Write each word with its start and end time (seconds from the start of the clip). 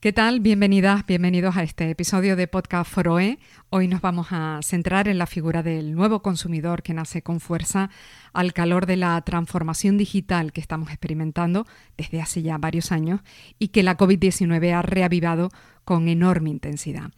¿Qué 0.00 0.14
tal? 0.14 0.40
Bienvenidas, 0.40 1.04
bienvenidos 1.04 1.58
a 1.58 1.62
este 1.62 1.90
episodio 1.90 2.34
de 2.34 2.48
Podcast 2.48 2.90
Foroe. 2.90 3.38
Hoy 3.68 3.86
nos 3.86 4.00
vamos 4.00 4.28
a 4.30 4.60
centrar 4.62 5.08
en 5.08 5.18
la 5.18 5.26
figura 5.26 5.62
del 5.62 5.94
nuevo 5.94 6.22
consumidor 6.22 6.82
que 6.82 6.94
nace 6.94 7.20
con 7.20 7.38
fuerza 7.38 7.90
al 8.32 8.54
calor 8.54 8.86
de 8.86 8.96
la 8.96 9.20
transformación 9.20 9.98
digital 9.98 10.52
que 10.54 10.62
estamos 10.62 10.88
experimentando 10.88 11.66
desde 11.98 12.22
hace 12.22 12.40
ya 12.40 12.56
varios 12.56 12.92
años 12.92 13.20
y 13.58 13.68
que 13.68 13.82
la 13.82 13.98
COVID-19 13.98 14.72
ha 14.72 14.80
reavivado 14.80 15.50
con 15.84 16.08
enorme 16.08 16.48
intensidad. 16.48 17.10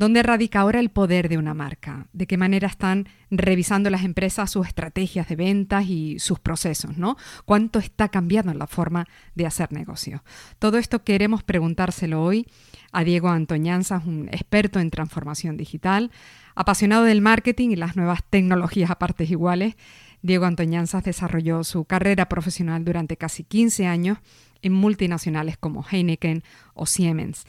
¿Dónde 0.00 0.22
radica 0.22 0.60
ahora 0.60 0.80
el 0.80 0.88
poder 0.88 1.28
de 1.28 1.36
una 1.36 1.52
marca? 1.52 2.06
¿De 2.14 2.26
qué 2.26 2.38
manera 2.38 2.66
están 2.66 3.06
revisando 3.30 3.90
las 3.90 4.02
empresas 4.02 4.50
sus 4.50 4.66
estrategias 4.66 5.28
de 5.28 5.36
ventas 5.36 5.84
y 5.84 6.18
sus 6.20 6.38
procesos? 6.38 6.96
¿no? 6.96 7.18
¿Cuánto 7.44 7.78
está 7.78 8.08
cambiando 8.08 8.54
la 8.54 8.66
forma 8.66 9.06
de 9.34 9.44
hacer 9.44 9.72
negocio? 9.72 10.24
Todo 10.58 10.78
esto 10.78 11.04
queremos 11.04 11.42
preguntárselo 11.42 12.24
hoy 12.24 12.46
a 12.92 13.04
Diego 13.04 13.28
Antoñanzas, 13.28 14.06
un 14.06 14.28
experto 14.32 14.80
en 14.80 14.88
transformación 14.88 15.58
digital, 15.58 16.10
apasionado 16.54 17.04
del 17.04 17.20
marketing 17.20 17.68
y 17.68 17.76
las 17.76 17.94
nuevas 17.94 18.24
tecnologías 18.24 18.90
a 18.90 18.98
partes 18.98 19.30
iguales. 19.30 19.76
Diego 20.22 20.46
Antoñanzas 20.46 21.04
desarrolló 21.04 21.62
su 21.62 21.84
carrera 21.84 22.26
profesional 22.26 22.86
durante 22.86 23.18
casi 23.18 23.44
15 23.44 23.86
años 23.86 24.16
en 24.62 24.72
multinacionales 24.72 25.58
como 25.58 25.84
Heineken 25.84 26.42
o 26.72 26.86
Siemens. 26.86 27.44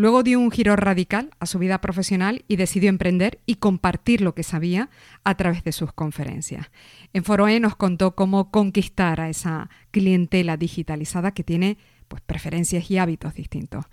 Luego 0.00 0.22
dio 0.22 0.40
un 0.40 0.50
giro 0.50 0.76
radical 0.76 1.28
a 1.40 1.44
su 1.44 1.58
vida 1.58 1.82
profesional 1.82 2.46
y 2.48 2.56
decidió 2.56 2.88
emprender 2.88 3.38
y 3.44 3.56
compartir 3.56 4.22
lo 4.22 4.34
que 4.34 4.42
sabía 4.42 4.88
a 5.24 5.36
través 5.36 5.62
de 5.62 5.72
sus 5.72 5.92
conferencias. 5.92 6.70
En 7.12 7.22
Foroe 7.22 7.60
nos 7.60 7.76
contó 7.76 8.14
cómo 8.14 8.50
conquistar 8.50 9.20
a 9.20 9.28
esa 9.28 9.68
clientela 9.90 10.56
digitalizada 10.56 11.32
que 11.32 11.44
tiene 11.44 11.76
pues, 12.08 12.22
preferencias 12.22 12.90
y 12.90 12.96
hábitos 12.96 13.34
distintos. 13.34 13.84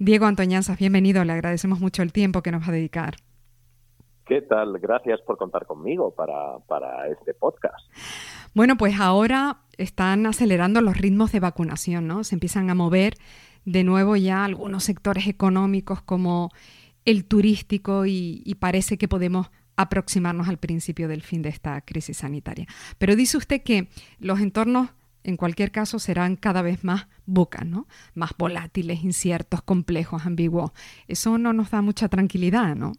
Diego 0.00 0.26
Antoñanzas, 0.26 0.76
bienvenido, 0.76 1.24
le 1.24 1.34
agradecemos 1.34 1.78
mucho 1.78 2.02
el 2.02 2.12
tiempo 2.12 2.42
que 2.42 2.50
nos 2.50 2.64
va 2.64 2.70
a 2.70 2.72
dedicar. 2.72 3.14
¿Qué 4.26 4.42
tal? 4.42 4.76
Gracias 4.80 5.20
por 5.20 5.36
contar 5.36 5.66
conmigo 5.66 6.12
para, 6.16 6.58
para 6.66 7.06
este 7.06 7.32
podcast. 7.32 7.88
Bueno, 8.54 8.76
pues 8.76 8.98
ahora 8.98 9.58
están 9.78 10.26
acelerando 10.26 10.80
los 10.80 10.96
ritmos 10.96 11.30
de 11.30 11.38
vacunación, 11.38 12.08
¿no? 12.08 12.24
Se 12.24 12.34
empiezan 12.34 12.70
a 12.70 12.74
mover 12.74 13.14
de 13.64 13.84
nuevo 13.84 14.16
ya 14.16 14.44
algunos 14.44 14.84
sectores 14.84 15.26
económicos 15.26 16.02
como 16.02 16.50
el 17.04 17.24
turístico 17.24 18.06
y, 18.06 18.56
parece 18.58 18.98
que 18.98 19.08
podemos 19.08 19.50
aproximarnos 19.76 20.48
al 20.48 20.58
principio 20.58 21.08
del 21.08 21.22
fin 21.22 21.42
de 21.42 21.48
esta 21.48 21.80
crisis 21.80 22.18
sanitaria. 22.18 22.66
Pero 22.98 23.16
dice 23.16 23.36
usted 23.36 23.62
que 23.62 23.88
los 24.20 24.40
entornos 24.40 24.90
en 25.24 25.36
cualquier 25.36 25.70
caso 25.70 25.98
serán 25.98 26.36
cada 26.36 26.62
vez 26.62 26.84
más 26.84 27.08
bucas, 27.24 27.66
¿no? 27.66 27.88
Más 28.14 28.32
volátiles, 28.36 29.02
inciertos, 29.02 29.62
complejos, 29.62 30.26
ambiguos. 30.26 30.72
Eso 31.08 31.38
no 31.38 31.52
nos 31.54 31.70
da 31.70 31.80
mucha 31.80 32.08
tranquilidad, 32.08 32.76
¿no? 32.76 32.92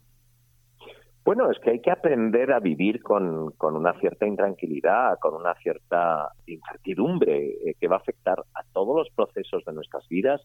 Bueno, 1.26 1.50
es 1.50 1.58
que 1.58 1.72
hay 1.72 1.80
que 1.80 1.90
aprender 1.90 2.52
a 2.52 2.60
vivir 2.60 3.02
con, 3.02 3.50
con 3.58 3.76
una 3.76 4.00
cierta 4.00 4.28
intranquilidad, 4.28 5.18
con 5.20 5.34
una 5.34 5.56
cierta 5.56 6.30
incertidumbre 6.46 7.48
eh, 7.48 7.76
que 7.80 7.88
va 7.88 7.96
a 7.96 8.00
afectar 8.00 8.40
a 8.54 8.62
todos 8.72 8.96
los 8.96 9.10
procesos 9.10 9.66
de 9.66 9.74
nuestras 9.74 10.08
vidas, 10.08 10.40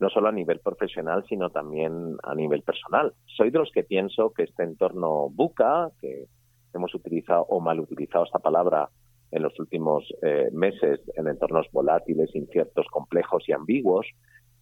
no 0.00 0.10
solo 0.10 0.26
a 0.28 0.32
nivel 0.32 0.58
profesional, 0.58 1.24
sino 1.28 1.50
también 1.50 2.16
a 2.24 2.34
nivel 2.34 2.62
personal. 2.62 3.12
Soy 3.36 3.50
de 3.50 3.60
los 3.60 3.70
que 3.70 3.84
pienso 3.84 4.32
que 4.32 4.42
este 4.42 4.64
entorno 4.64 5.30
buca, 5.30 5.90
que 6.00 6.24
hemos 6.74 6.92
utilizado 6.92 7.42
o 7.48 7.60
mal 7.60 7.78
utilizado 7.78 8.24
esta 8.24 8.40
palabra 8.40 8.88
en 9.30 9.44
los 9.44 9.56
últimos 9.60 10.12
eh, 10.22 10.48
meses 10.52 11.00
en 11.14 11.28
entornos 11.28 11.68
volátiles, 11.70 12.34
inciertos, 12.34 12.86
complejos 12.90 13.48
y 13.48 13.52
ambiguos, 13.52 14.08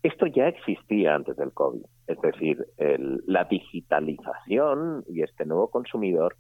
esto 0.05 0.27
ya 0.27 0.49
existía 0.49 1.15
antes 1.15 1.35
del 1.37 1.53
COVID, 1.53 1.83
es 2.09 2.21
decir, 2.21 2.67
la 3.27 3.45
digitalización 3.45 5.03
y 5.09 5.23
este 5.23 5.47
nuevo 5.47 5.71
consumidor 5.71 6.37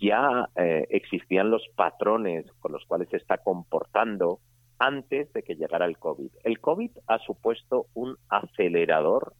ya 0.00 0.48
eh, 0.54 0.86
existían 0.90 1.50
los 1.50 1.66
patrones 1.74 2.46
con 2.60 2.70
los 2.70 2.84
cuales 2.86 3.08
se 3.08 3.16
está 3.16 3.38
comportando 3.38 4.38
antes 4.78 5.32
de 5.32 5.42
que 5.42 5.56
llegara 5.56 5.86
el 5.86 5.98
COVID. 5.98 6.30
El 6.44 6.60
COVID 6.60 6.92
ha 7.08 7.18
supuesto 7.18 7.86
un 7.94 8.16
acelerador 8.28 9.34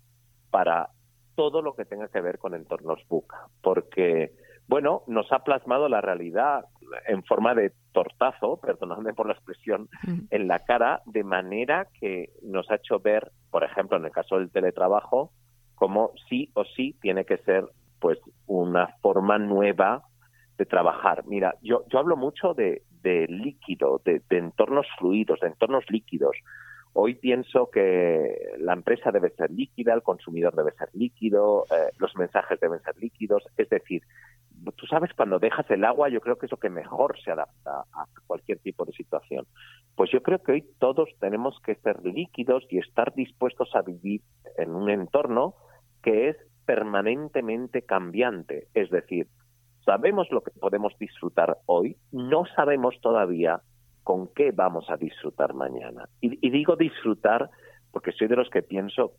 para 0.50 0.88
todo 1.36 1.62
lo 1.62 1.76
que 1.76 1.84
tenga 1.84 2.08
que 2.08 2.20
ver 2.20 2.38
con 2.38 2.54
entornos 2.54 3.06
buca, 3.08 3.46
porque 3.62 4.32
bueno, 4.66 5.04
nos 5.06 5.30
ha 5.30 5.44
plasmado 5.44 5.88
la 5.88 6.00
realidad 6.00 6.64
en 7.06 7.22
forma 7.22 7.54
de 7.54 7.72
tortazo, 7.94 8.58
perdonadme 8.58 9.14
por 9.14 9.26
la 9.26 9.32
expresión, 9.32 9.88
en 10.30 10.48
la 10.48 10.58
cara, 10.58 11.00
de 11.06 11.24
manera 11.24 11.86
que 11.98 12.30
nos 12.42 12.70
ha 12.70 12.74
hecho 12.74 12.98
ver, 12.98 13.30
por 13.50 13.64
ejemplo, 13.64 13.96
en 13.96 14.04
el 14.04 14.10
caso 14.10 14.36
del 14.36 14.50
teletrabajo, 14.50 15.30
como 15.76 16.10
sí 16.28 16.50
o 16.54 16.64
sí 16.64 16.96
tiene 17.00 17.24
que 17.24 17.38
ser 17.38 17.64
pues 18.00 18.18
una 18.46 18.88
forma 19.00 19.38
nueva 19.38 20.02
de 20.58 20.66
trabajar. 20.66 21.24
Mira, 21.26 21.54
yo, 21.62 21.84
yo 21.88 21.98
hablo 22.00 22.16
mucho 22.16 22.52
de, 22.52 22.82
de 23.02 23.26
líquido, 23.28 24.02
de, 24.04 24.20
de 24.28 24.38
entornos 24.38 24.86
fluidos, 24.98 25.40
de 25.40 25.46
entornos 25.46 25.84
líquidos. 25.88 26.36
Hoy 26.92 27.14
pienso 27.14 27.70
que 27.70 28.54
la 28.58 28.72
empresa 28.72 29.10
debe 29.10 29.30
ser 29.30 29.50
líquida, 29.50 29.94
el 29.94 30.02
consumidor 30.02 30.54
debe 30.54 30.72
ser 30.72 30.88
líquido, 30.92 31.64
eh, 31.70 31.90
los 31.98 32.14
mensajes 32.16 32.58
deben 32.60 32.80
ser 32.82 32.96
líquidos. 32.98 33.42
Es 33.56 33.68
decir, 33.68 34.02
tú 34.72 34.86
sabes, 34.86 35.12
cuando 35.14 35.38
dejas 35.38 35.68
el 35.70 35.84
agua, 35.84 36.08
yo 36.08 36.20
creo 36.20 36.36
que 36.36 36.46
es 36.46 36.52
lo 36.52 36.58
que 36.58 36.70
mejor 36.70 37.18
se 37.22 37.30
adapta 37.30 37.84
a 37.92 38.06
cualquier 38.26 38.58
tipo 38.58 38.84
de 38.84 38.92
situación. 38.92 39.46
Pues 39.96 40.10
yo 40.10 40.22
creo 40.22 40.42
que 40.42 40.52
hoy 40.52 40.64
todos 40.78 41.08
tenemos 41.20 41.58
que 41.64 41.74
ser 41.76 42.04
líquidos 42.04 42.64
y 42.70 42.78
estar 42.78 43.14
dispuestos 43.14 43.74
a 43.74 43.82
vivir 43.82 44.22
en 44.56 44.74
un 44.74 44.90
entorno 44.90 45.54
que 46.02 46.28
es 46.28 46.36
permanentemente 46.66 47.82
cambiante. 47.82 48.68
Es 48.74 48.90
decir, 48.90 49.28
sabemos 49.84 50.28
lo 50.30 50.42
que 50.42 50.50
podemos 50.52 50.96
disfrutar 50.98 51.58
hoy, 51.66 51.96
no 52.12 52.44
sabemos 52.56 53.00
todavía 53.00 53.60
con 54.02 54.28
qué 54.34 54.52
vamos 54.52 54.88
a 54.90 54.96
disfrutar 54.96 55.54
mañana. 55.54 56.08
Y, 56.20 56.50
digo 56.50 56.76
disfrutar 56.76 57.50
porque 57.90 58.12
soy 58.12 58.28
de 58.28 58.36
los 58.36 58.50
que 58.50 58.62
pienso 58.62 59.12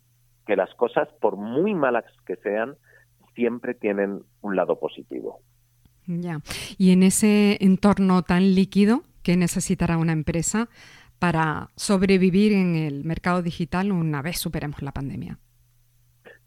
que 0.46 0.54
las 0.56 0.72
cosas, 0.74 1.08
por 1.20 1.36
muy 1.36 1.74
malas 1.74 2.04
que 2.24 2.36
sean, 2.36 2.76
siempre 3.36 3.74
tienen 3.74 4.22
un 4.40 4.56
lado 4.56 4.80
positivo. 4.80 5.40
Ya. 6.06 6.40
Y 6.78 6.92
en 6.92 7.04
ese 7.04 7.58
entorno 7.60 8.22
tan 8.22 8.54
líquido 8.54 9.02
que 9.22 9.36
necesitará 9.36 9.98
una 9.98 10.12
empresa 10.12 10.68
para 11.18 11.68
sobrevivir 11.76 12.52
en 12.52 12.74
el 12.74 13.04
mercado 13.04 13.42
digital 13.42 13.92
una 13.92 14.22
vez 14.22 14.38
superemos 14.38 14.82
la 14.82 14.92
pandemia. 14.92 15.38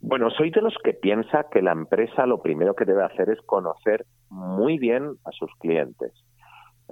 Bueno, 0.01 0.29
soy 0.29 0.50
de 0.51 0.61
los 0.61 0.75
que 0.83 0.94
piensa 0.94 1.47
que 1.51 1.61
la 1.61 1.73
empresa 1.73 2.25
lo 2.25 2.41
primero 2.41 2.73
que 2.73 2.85
debe 2.85 3.03
hacer 3.03 3.29
es 3.29 3.41
conocer 3.45 4.06
muy 4.29 4.77
bien 4.77 5.16
a 5.25 5.31
sus 5.31 5.51
clientes. 5.59 6.13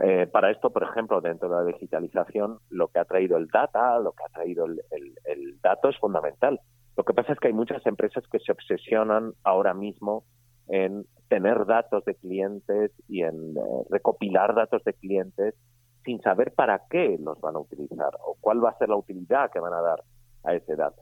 Eh, 0.01 0.27
para 0.27 0.51
esto, 0.51 0.69
por 0.71 0.83
ejemplo, 0.83 1.21
dentro 1.21 1.49
de 1.49 1.55
la 1.55 1.63
digitalización, 1.63 2.59
lo 2.69 2.89
que 2.89 2.99
ha 2.99 3.05
traído 3.05 3.37
el 3.37 3.47
data, 3.47 3.97
lo 3.99 4.11
que 4.11 4.23
ha 4.25 4.29
traído 4.29 4.65
el, 4.65 5.59
dato 5.61 5.89
es 5.89 5.97
fundamental. 5.97 6.59
Lo 6.97 7.03
que 7.03 7.13
pasa 7.13 7.33
es 7.33 7.39
que 7.39 7.47
hay 7.47 7.53
muchas 7.53 7.85
empresas 7.85 8.23
que 8.31 8.39
se 8.39 8.51
obsesionan 8.51 9.33
ahora 9.43 9.75
mismo 9.75 10.23
en 10.67 11.05
tener 11.29 11.65
datos 11.65 12.03
de 12.05 12.15
clientes 12.15 12.91
y 13.07 13.21
en 13.21 13.55
eh, 13.55 13.61
recopilar 13.89 14.55
datos 14.55 14.83
de 14.83 14.93
clientes 14.93 15.53
sin 16.03 16.19
saber 16.21 16.53
para 16.55 16.81
qué 16.89 17.17
los 17.19 17.39
van 17.39 17.55
a 17.55 17.59
utilizar 17.59 18.11
o 18.25 18.35
cuál 18.41 18.63
va 18.63 18.71
a 18.71 18.77
ser 18.77 18.89
la 18.89 18.95
utilidad 18.95 19.51
que 19.51 19.59
van 19.59 19.73
a 19.73 19.81
dar 19.81 20.03
a 20.43 20.55
ese 20.55 20.75
dato. 20.75 21.01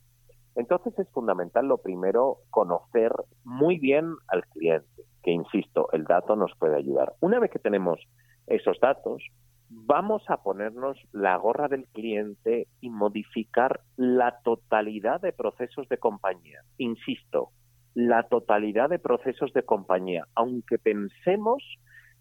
Entonces 0.56 0.98
es 1.00 1.10
fundamental 1.10 1.68
lo 1.68 1.78
primero 1.78 2.40
conocer 2.50 3.12
muy 3.44 3.78
bien 3.78 4.16
al 4.28 4.46
cliente, 4.48 5.04
que 5.24 5.32
insisto, 5.32 5.90
el 5.94 6.06
dato 6.06 6.36
nos 6.36 6.52
puede 6.58 6.76
ayudar. 6.76 7.14
Una 7.20 7.40
vez 7.40 7.52
que 7.52 7.60
tenemos 7.60 8.00
esos 8.48 8.80
datos, 8.80 9.24
vamos 9.70 10.24
a 10.30 10.44
ponernos 10.44 10.98
la 11.12 11.36
gorra 11.38 11.68
del 11.68 11.86
cliente 11.88 12.68
y 12.82 12.90
modificar 12.90 13.82
la 13.98 14.40
totalidad 14.44 15.22
de 15.22 15.34
procesos 15.34 15.88
de 15.90 15.98
compañía. 15.98 16.62
Insisto, 16.78 17.50
la 17.94 18.24
totalidad 18.24 18.90
de 18.90 19.00
procesos 19.00 19.54
de 19.54 19.64
compañía, 19.64 20.28
aunque 20.36 20.78
pensemos 20.78 21.64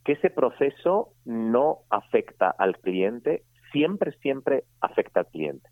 que 0.04 0.12
ese 0.12 0.30
proceso 0.30 1.10
no 1.24 1.78
afecta 1.90 2.50
al 2.50 2.78
cliente, 2.78 3.42
siempre, 3.72 4.12
siempre 4.18 4.64
afecta 4.80 5.20
al 5.20 5.26
cliente. 5.26 5.68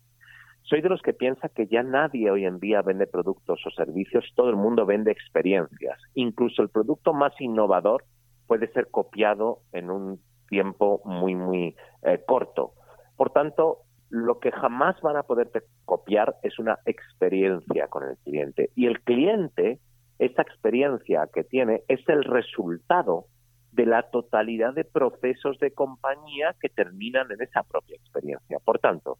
Soy 0.63 0.81
de 0.81 0.89
los 0.89 1.01
que 1.01 1.13
piensa 1.13 1.49
que 1.49 1.67
ya 1.67 1.83
nadie 1.83 2.31
hoy 2.31 2.45
en 2.45 2.59
día 2.59 2.81
vende 2.81 3.05
productos 3.05 3.61
o 3.65 3.71
servicios, 3.71 4.25
todo 4.35 4.49
el 4.49 4.55
mundo 4.55 4.85
vende 4.85 5.11
experiencias. 5.11 5.99
Incluso 6.15 6.61
el 6.61 6.69
producto 6.69 7.13
más 7.13 7.33
innovador 7.39 8.05
puede 8.47 8.71
ser 8.71 8.89
copiado 8.89 9.59
en 9.71 9.89
un 9.89 10.19
tiempo 10.47 11.01
muy, 11.05 11.35
muy 11.35 11.75
eh, 12.03 12.23
corto. 12.25 12.73
Por 13.15 13.31
tanto, 13.31 13.79
lo 14.09 14.39
que 14.39 14.51
jamás 14.51 14.99
van 15.01 15.17
a 15.17 15.23
poder 15.23 15.49
copiar 15.85 16.35
es 16.43 16.59
una 16.59 16.77
experiencia 16.85 17.87
con 17.87 18.03
el 18.03 18.17
cliente. 18.17 18.69
Y 18.75 18.85
el 18.85 19.01
cliente, 19.01 19.79
esa 20.19 20.41
experiencia 20.43 21.27
que 21.33 21.43
tiene, 21.43 21.83
es 21.87 22.07
el 22.07 22.23
resultado 22.23 23.25
de 23.71 23.87
la 23.87 24.03
totalidad 24.03 24.73
de 24.73 24.83
procesos 24.83 25.57
de 25.57 25.73
compañía 25.73 26.55
que 26.59 26.69
terminan 26.69 27.31
en 27.31 27.41
esa 27.41 27.63
propia 27.63 27.95
experiencia. 27.95 28.59
Por 28.63 28.77
tanto, 28.77 29.17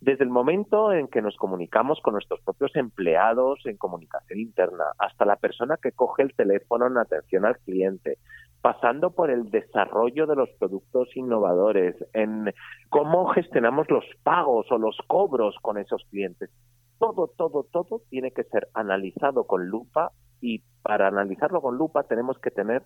desde 0.00 0.24
el 0.24 0.30
momento 0.30 0.92
en 0.94 1.08
que 1.08 1.20
nos 1.20 1.36
comunicamos 1.36 2.00
con 2.00 2.14
nuestros 2.14 2.40
propios 2.40 2.74
empleados 2.74 3.60
en 3.66 3.76
comunicación 3.76 4.40
interna, 4.40 4.84
hasta 4.98 5.26
la 5.26 5.36
persona 5.36 5.76
que 5.80 5.92
coge 5.92 6.22
el 6.22 6.34
teléfono 6.34 6.86
en 6.86 6.96
atención 6.96 7.44
al 7.44 7.58
cliente, 7.58 8.16
pasando 8.60 9.10
por 9.10 9.30
el 9.30 9.50
desarrollo 9.50 10.26
de 10.26 10.36
los 10.36 10.50
productos 10.58 11.08
innovadores, 11.16 11.96
en 12.12 12.52
cómo 12.90 13.26
gestionamos 13.28 13.90
los 13.90 14.04
pagos 14.22 14.70
o 14.70 14.78
los 14.78 14.96
cobros 15.06 15.56
con 15.62 15.78
esos 15.78 16.04
clientes. 16.10 16.50
Todo, 16.98 17.28
todo, 17.28 17.64
todo 17.64 18.02
tiene 18.10 18.32
que 18.32 18.44
ser 18.44 18.68
analizado 18.74 19.44
con 19.44 19.66
lupa 19.68 20.12
y 20.40 20.62
para 20.82 21.08
analizarlo 21.08 21.62
con 21.62 21.76
lupa 21.76 22.02
tenemos 22.02 22.38
que 22.38 22.50
tener 22.50 22.82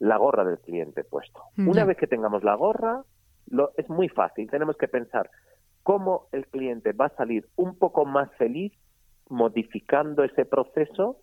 la 0.00 0.16
gorra 0.16 0.44
del 0.44 0.58
cliente 0.58 1.04
puesto. 1.04 1.40
Una 1.56 1.84
vez 1.84 1.96
que 1.96 2.08
tengamos 2.08 2.42
la 2.42 2.56
gorra, 2.56 3.04
lo, 3.46 3.70
es 3.76 3.88
muy 3.88 4.08
fácil. 4.08 4.50
Tenemos 4.50 4.76
que 4.76 4.88
pensar 4.88 5.30
cómo 5.84 6.26
el 6.32 6.46
cliente 6.48 6.92
va 6.92 7.06
a 7.06 7.16
salir 7.16 7.48
un 7.54 7.78
poco 7.78 8.04
más 8.04 8.28
feliz 8.36 8.72
modificando 9.28 10.24
ese 10.24 10.44
proceso 10.44 11.18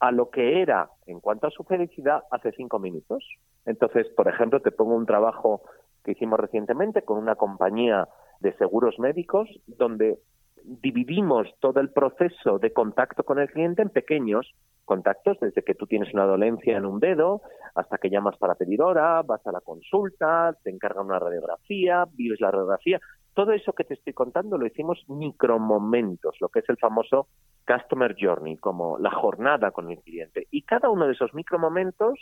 a 0.00 0.12
lo 0.12 0.30
que 0.30 0.62
era 0.62 0.90
en 1.06 1.20
cuanto 1.20 1.46
a 1.46 1.50
su 1.50 1.64
felicidad 1.64 2.22
hace 2.30 2.52
cinco 2.52 2.78
minutos. 2.78 3.24
Entonces, 3.66 4.08
por 4.16 4.28
ejemplo, 4.28 4.60
te 4.60 4.70
pongo 4.70 4.94
un 4.94 5.06
trabajo 5.06 5.62
que 6.04 6.12
hicimos 6.12 6.38
recientemente 6.38 7.02
con 7.02 7.18
una 7.18 7.34
compañía 7.34 8.08
de 8.40 8.56
seguros 8.56 8.98
médicos 8.98 9.48
donde 9.66 10.18
dividimos 10.64 11.48
todo 11.60 11.80
el 11.80 11.90
proceso 11.90 12.58
de 12.58 12.72
contacto 12.72 13.24
con 13.24 13.38
el 13.38 13.50
cliente 13.50 13.82
en 13.82 13.90
pequeños 13.90 14.54
contactos, 14.84 15.38
desde 15.40 15.62
que 15.62 15.74
tú 15.74 15.86
tienes 15.86 16.12
una 16.14 16.24
dolencia 16.24 16.76
en 16.76 16.86
un 16.86 16.98
dedo 16.98 17.42
hasta 17.74 17.98
que 17.98 18.10
llamas 18.10 18.36
para 18.38 18.54
pedir 18.54 18.82
hora, 18.82 19.22
vas 19.22 19.46
a 19.46 19.52
la 19.52 19.60
consulta, 19.60 20.56
te 20.62 20.70
encargan 20.70 21.06
una 21.06 21.18
radiografía, 21.18 22.06
vives 22.12 22.40
la 22.40 22.50
radiografía. 22.50 22.98
Todo 23.38 23.52
eso 23.52 23.72
que 23.72 23.84
te 23.84 23.94
estoy 23.94 24.14
contando 24.14 24.58
lo 24.58 24.66
hicimos 24.66 24.98
micromomentos, 25.06 26.34
lo 26.40 26.48
que 26.48 26.58
es 26.58 26.68
el 26.68 26.76
famoso 26.76 27.28
Customer 27.68 28.16
Journey, 28.18 28.56
como 28.56 28.98
la 28.98 29.12
jornada 29.12 29.70
con 29.70 29.88
el 29.92 30.00
cliente. 30.00 30.48
Y 30.50 30.62
cada 30.62 30.90
uno 30.90 31.06
de 31.06 31.12
esos 31.12 31.32
micromomentos 31.34 32.18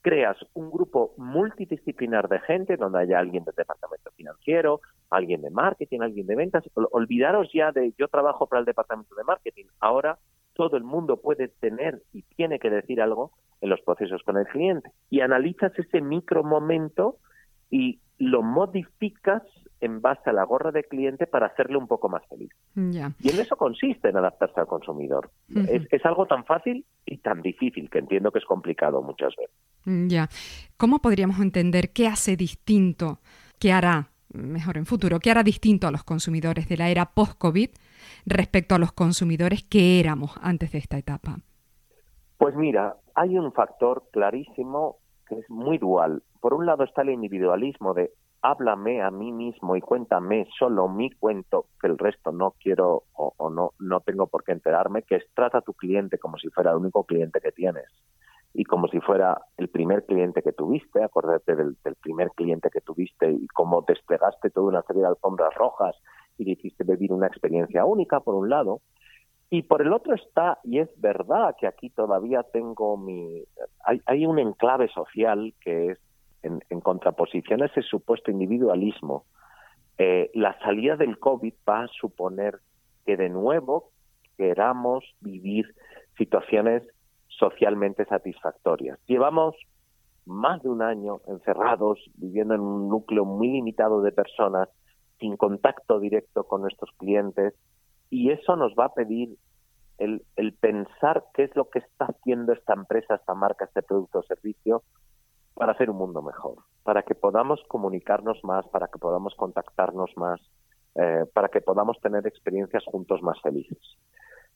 creas 0.00 0.36
un 0.54 0.72
grupo 0.72 1.14
multidisciplinar 1.18 2.28
de 2.28 2.40
gente 2.40 2.76
donde 2.76 2.98
haya 2.98 3.20
alguien 3.20 3.44
del 3.44 3.54
departamento 3.54 4.10
financiero, 4.16 4.80
alguien 5.08 5.40
de 5.42 5.50
marketing, 5.50 6.00
alguien 6.00 6.26
de 6.26 6.34
ventas. 6.34 6.64
Olvidaros 6.74 7.48
ya 7.54 7.70
de 7.70 7.94
yo 7.96 8.08
trabajo 8.08 8.48
para 8.48 8.58
el 8.58 8.66
departamento 8.66 9.14
de 9.14 9.22
marketing. 9.22 9.66
Ahora 9.78 10.18
todo 10.54 10.76
el 10.76 10.82
mundo 10.82 11.18
puede 11.18 11.46
tener 11.46 12.02
y 12.12 12.22
tiene 12.22 12.58
que 12.58 12.70
decir 12.70 13.00
algo 13.00 13.30
en 13.60 13.70
los 13.70 13.80
procesos 13.82 14.20
con 14.24 14.36
el 14.36 14.46
cliente. 14.48 14.90
Y 15.10 15.20
analizas 15.20 15.78
ese 15.78 16.00
micro 16.00 16.42
momento 16.42 17.18
y 17.70 18.00
lo 18.18 18.42
modificas 18.42 19.42
en 19.80 20.00
base 20.00 20.30
a 20.30 20.32
la 20.32 20.44
gorra 20.44 20.72
del 20.72 20.86
cliente 20.86 21.26
para 21.26 21.46
hacerle 21.46 21.76
un 21.76 21.86
poco 21.86 22.08
más 22.08 22.22
feliz. 22.28 22.50
Y 22.74 23.30
en 23.30 23.40
eso 23.40 23.56
consiste 23.56 24.08
en 24.08 24.16
adaptarse 24.16 24.60
al 24.60 24.66
consumidor. 24.66 25.30
es, 25.54 25.86
es, 25.90 26.06
algo 26.06 26.26
tan 26.26 26.44
fácil 26.44 26.84
y 27.04 27.18
tan 27.18 27.42
difícil 27.42 27.90
que 27.90 27.98
entiendo 27.98 28.32
que 28.32 28.38
es 28.38 28.44
complicado 28.44 29.02
muchas 29.02 29.34
veces. 29.36 29.54
Ya. 30.08 30.28
¿Cómo 30.76 31.00
podríamos 31.00 31.40
entender 31.40 31.92
qué 31.92 32.08
hace 32.08 32.36
distinto, 32.36 33.20
qué 33.58 33.72
hará 33.72 34.08
mejor 34.32 34.76
en 34.76 34.86
futuro, 34.86 35.20
qué 35.20 35.30
hará 35.30 35.42
distinto 35.42 35.86
a 35.86 35.90
los 35.90 36.04
consumidores 36.04 36.68
de 36.68 36.76
la 36.76 36.88
era 36.88 37.06
post-COVID 37.06 37.70
respecto 38.24 38.74
a 38.74 38.78
los 38.78 38.92
consumidores 38.92 39.62
que 39.64 40.00
éramos 40.00 40.32
antes 40.42 40.72
de 40.72 40.78
esta 40.78 40.98
etapa? 40.98 41.38
Pues 42.38 42.54
mira, 42.54 42.96
hay 43.14 43.38
un 43.38 43.52
factor 43.52 44.04
clarísimo 44.12 44.98
que 45.28 45.36
es 45.36 45.50
muy 45.50 45.78
dual. 45.78 46.22
Por 46.40 46.54
un 46.54 46.66
lado 46.66 46.84
está 46.84 47.02
el 47.02 47.10
individualismo 47.10 47.94
de 47.94 48.12
háblame 48.42 49.02
a 49.02 49.10
mí 49.10 49.32
mismo 49.32 49.76
y 49.76 49.80
cuéntame 49.80 50.46
solo 50.58 50.88
mi 50.88 51.10
cuento, 51.10 51.66
que 51.80 51.88
el 51.88 51.98
resto 51.98 52.32
no 52.32 52.54
quiero 52.60 53.04
o, 53.14 53.50
no, 53.50 53.72
no 53.78 54.00
tengo 54.00 54.26
por 54.28 54.44
qué 54.44 54.52
enterarme, 54.52 55.02
que 55.02 55.16
es 55.16 55.24
trata 55.34 55.58
a 55.58 55.62
tu 55.62 55.74
cliente 55.74 56.18
como 56.18 56.38
si 56.38 56.48
fuera 56.50 56.70
el 56.70 56.76
único 56.76 57.04
cliente 57.04 57.40
que 57.40 57.52
tienes 57.52 57.86
y 58.54 58.64
como 58.64 58.88
si 58.88 59.00
fuera 59.00 59.38
el 59.56 59.68
primer 59.68 60.06
cliente 60.06 60.42
que 60.42 60.52
tuviste, 60.52 61.02
acuérdate 61.02 61.56
del, 61.56 61.76
del 61.84 61.94
primer 61.96 62.30
cliente 62.30 62.70
que 62.70 62.80
tuviste 62.80 63.30
y 63.30 63.46
cómo 63.48 63.82
desplegaste 63.86 64.50
toda 64.50 64.68
una 64.68 64.82
serie 64.82 65.02
de 65.02 65.08
alfombras 65.08 65.54
rojas 65.54 65.96
y 66.38 66.44
le 66.44 66.52
hiciste 66.52 66.84
vivir 66.84 67.12
una 67.12 67.26
experiencia 67.26 67.84
única, 67.84 68.20
por 68.20 68.34
un 68.34 68.48
lado, 68.48 68.80
y 69.48 69.62
por 69.62 69.82
el 69.82 69.92
otro 69.92 70.14
está, 70.14 70.58
y 70.64 70.78
es 70.78 70.90
verdad 71.00 71.54
que 71.58 71.66
aquí 71.66 71.90
todavía 71.90 72.42
tengo 72.42 72.96
mi... 72.96 73.44
Hay, 73.84 74.00
hay 74.06 74.26
un 74.26 74.38
enclave 74.38 74.88
social 74.88 75.54
que 75.60 75.92
es 75.92 75.98
en, 76.42 76.80
contraposición 76.80 77.62
a 77.62 77.66
ese 77.66 77.82
supuesto 77.82 78.30
individualismo. 78.30 79.24
Eh, 79.98 80.30
la 80.34 80.58
salida 80.60 80.96
del 80.96 81.18
COVID 81.18 81.54
va 81.68 81.84
a 81.84 81.88
suponer 81.88 82.58
que 83.04 83.16
de 83.16 83.28
nuevo 83.28 83.90
queramos 84.36 85.04
vivir 85.20 85.74
situaciones 86.18 86.82
socialmente 87.28 88.04
satisfactorias. 88.04 88.98
Llevamos 89.06 89.54
más 90.24 90.62
de 90.62 90.68
un 90.68 90.82
año 90.82 91.20
encerrados, 91.26 91.98
viviendo 92.16 92.54
en 92.54 92.60
un 92.60 92.88
núcleo 92.88 93.24
muy 93.24 93.48
limitado 93.48 94.02
de 94.02 94.12
personas 94.12 94.68
sin 95.18 95.36
contacto 95.36 95.98
directo 95.98 96.44
con 96.44 96.62
nuestros 96.62 96.90
clientes 96.98 97.54
y 98.10 98.30
eso 98.30 98.56
nos 98.56 98.74
va 98.74 98.86
a 98.86 98.94
pedir 98.94 99.36
el, 99.98 100.22
el, 100.36 100.52
pensar 100.54 101.24
qué 101.34 101.44
es 101.44 101.56
lo 101.56 101.70
que 101.70 101.78
está 101.78 102.06
haciendo 102.06 102.52
esta 102.52 102.74
empresa, 102.74 103.14
esta 103.14 103.34
marca, 103.34 103.64
este 103.64 103.82
producto 103.82 104.18
o 104.18 104.22
servicio 104.22 104.82
para 105.54 105.72
hacer 105.72 105.90
un 105.90 105.96
mundo 105.96 106.22
mejor, 106.22 106.58
para 106.82 107.02
que 107.02 107.14
podamos 107.14 107.62
comunicarnos 107.68 108.42
más, 108.44 108.66
para 108.68 108.88
que 108.88 108.98
podamos 108.98 109.34
contactarnos 109.34 110.10
más, 110.16 110.40
eh, 110.96 111.24
para 111.32 111.48
que 111.48 111.62
podamos 111.62 111.98
tener 112.00 112.26
experiencias 112.26 112.84
juntos 112.84 113.22
más 113.22 113.40
felices. 113.40 113.78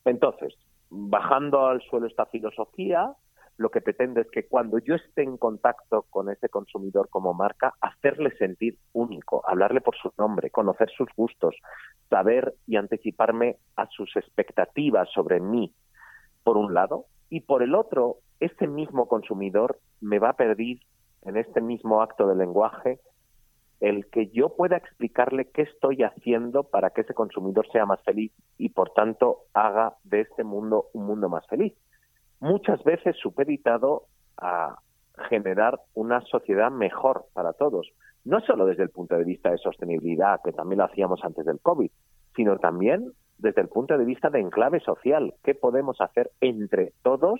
Entonces, 0.05 0.55
bajando 0.89 1.65
al 1.65 1.81
suelo 1.81 2.05
esta 2.05 2.25
filosofía, 2.27 3.13
lo 3.61 3.69
que 3.69 3.79
pretende 3.79 4.21
es 4.21 4.31
que 4.31 4.47
cuando 4.47 4.79
yo 4.79 4.95
esté 4.95 5.21
en 5.21 5.37
contacto 5.37 6.07
con 6.09 6.29
ese 6.29 6.49
consumidor 6.49 7.09
como 7.09 7.33
marca, 7.33 7.75
hacerle 7.79 8.35
sentir 8.37 8.77
único, 8.91 9.47
hablarle 9.47 9.81
por 9.81 9.95
su 9.95 10.11
nombre, 10.17 10.49
conocer 10.49 10.89
sus 10.89 11.07
gustos, 11.15 11.55
saber 12.09 12.55
y 12.65 12.75
anticiparme 12.75 13.57
a 13.75 13.85
sus 13.87 14.15
expectativas 14.15 15.07
sobre 15.13 15.39
mí, 15.39 15.73
por 16.43 16.57
un 16.57 16.73
lado, 16.73 17.05
y 17.29 17.41
por 17.41 17.61
el 17.61 17.75
otro, 17.75 18.17
ese 18.39 18.67
mismo 18.67 19.07
consumidor 19.07 19.79
me 20.01 20.17
va 20.17 20.29
a 20.29 20.37
pedir 20.37 20.81
en 21.21 21.37
este 21.37 21.61
mismo 21.61 22.01
acto 22.01 22.27
de 22.27 22.35
lenguaje 22.35 22.99
el 23.79 24.07
que 24.09 24.27
yo 24.27 24.55
pueda 24.55 24.77
explicarle 24.77 25.49
qué 25.51 25.63
estoy 25.63 26.03
haciendo 26.03 26.63
para 26.63 26.89
que 26.91 27.01
ese 27.01 27.13
consumidor 27.13 27.67
sea 27.71 27.85
más 27.85 28.01
feliz 28.03 28.31
y 28.57 28.69
por 28.69 28.91
tanto 28.91 29.43
haga 29.53 29.95
de 30.03 30.21
este 30.21 30.43
mundo 30.43 30.87
un 30.93 31.05
mundo 31.05 31.29
más 31.29 31.45
feliz 31.47 31.73
muchas 32.41 32.83
veces 32.83 33.15
supeditado 33.21 34.07
a 34.37 34.79
generar 35.29 35.79
una 35.93 36.21
sociedad 36.21 36.71
mejor 36.71 37.25
para 37.33 37.53
todos, 37.53 37.87
no 38.25 38.41
solo 38.41 38.65
desde 38.65 38.83
el 38.83 38.89
punto 38.89 39.15
de 39.15 39.23
vista 39.23 39.51
de 39.51 39.57
sostenibilidad, 39.57 40.41
que 40.43 40.51
también 40.51 40.79
lo 40.79 40.85
hacíamos 40.85 41.23
antes 41.23 41.45
del 41.45 41.59
COVID, 41.59 41.89
sino 42.35 42.57
también 42.57 43.11
desde 43.37 43.61
el 43.61 43.69
punto 43.69 43.97
de 43.97 44.05
vista 44.05 44.29
de 44.29 44.39
enclave 44.39 44.79
social, 44.79 45.33
qué 45.43 45.55
podemos 45.55 45.99
hacer 46.01 46.31
entre 46.41 46.93
todos 47.03 47.39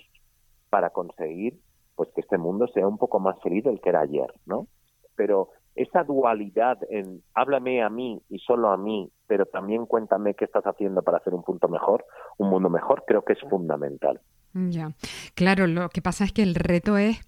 para 0.70 0.90
conseguir 0.92 1.60
pues 1.96 2.10
que 2.16 2.22
este 2.22 2.38
mundo 2.38 2.68
sea 2.68 2.88
un 2.88 2.98
poco 2.98 3.20
más 3.20 3.40
feliz 3.42 3.64
del 3.64 3.80
que 3.82 3.90
era 3.90 4.02
ayer, 4.02 4.34
¿no? 4.46 4.68
Pero 5.16 5.50
esa 5.76 6.04
dualidad 6.04 6.78
en 6.90 7.22
háblame 7.34 7.82
a 7.82 7.90
mí 7.90 8.22
y 8.30 8.40
solo 8.40 8.70
a 8.70 8.78
mí, 8.78 9.10
pero 9.28 9.46
también 9.46 9.86
cuéntame 9.86 10.34
qué 10.34 10.46
estás 10.46 10.64
haciendo 10.66 11.02
para 11.02 11.18
hacer 11.18 11.34
un 11.34 11.44
punto 11.44 11.68
mejor, 11.68 12.06
un 12.38 12.50
mundo 12.50 12.70
mejor, 12.70 13.04
creo 13.08 13.24
que 13.24 13.34
es 13.34 13.40
fundamental. 13.50 14.20
Ya, 14.54 14.92
claro, 15.34 15.68
lo 15.68 15.90
que 15.90 16.02
pasa 16.02 16.26
es 16.26 16.34
que 16.34 16.44
el 16.44 16.56
reto 16.56 16.98
es 16.98 17.22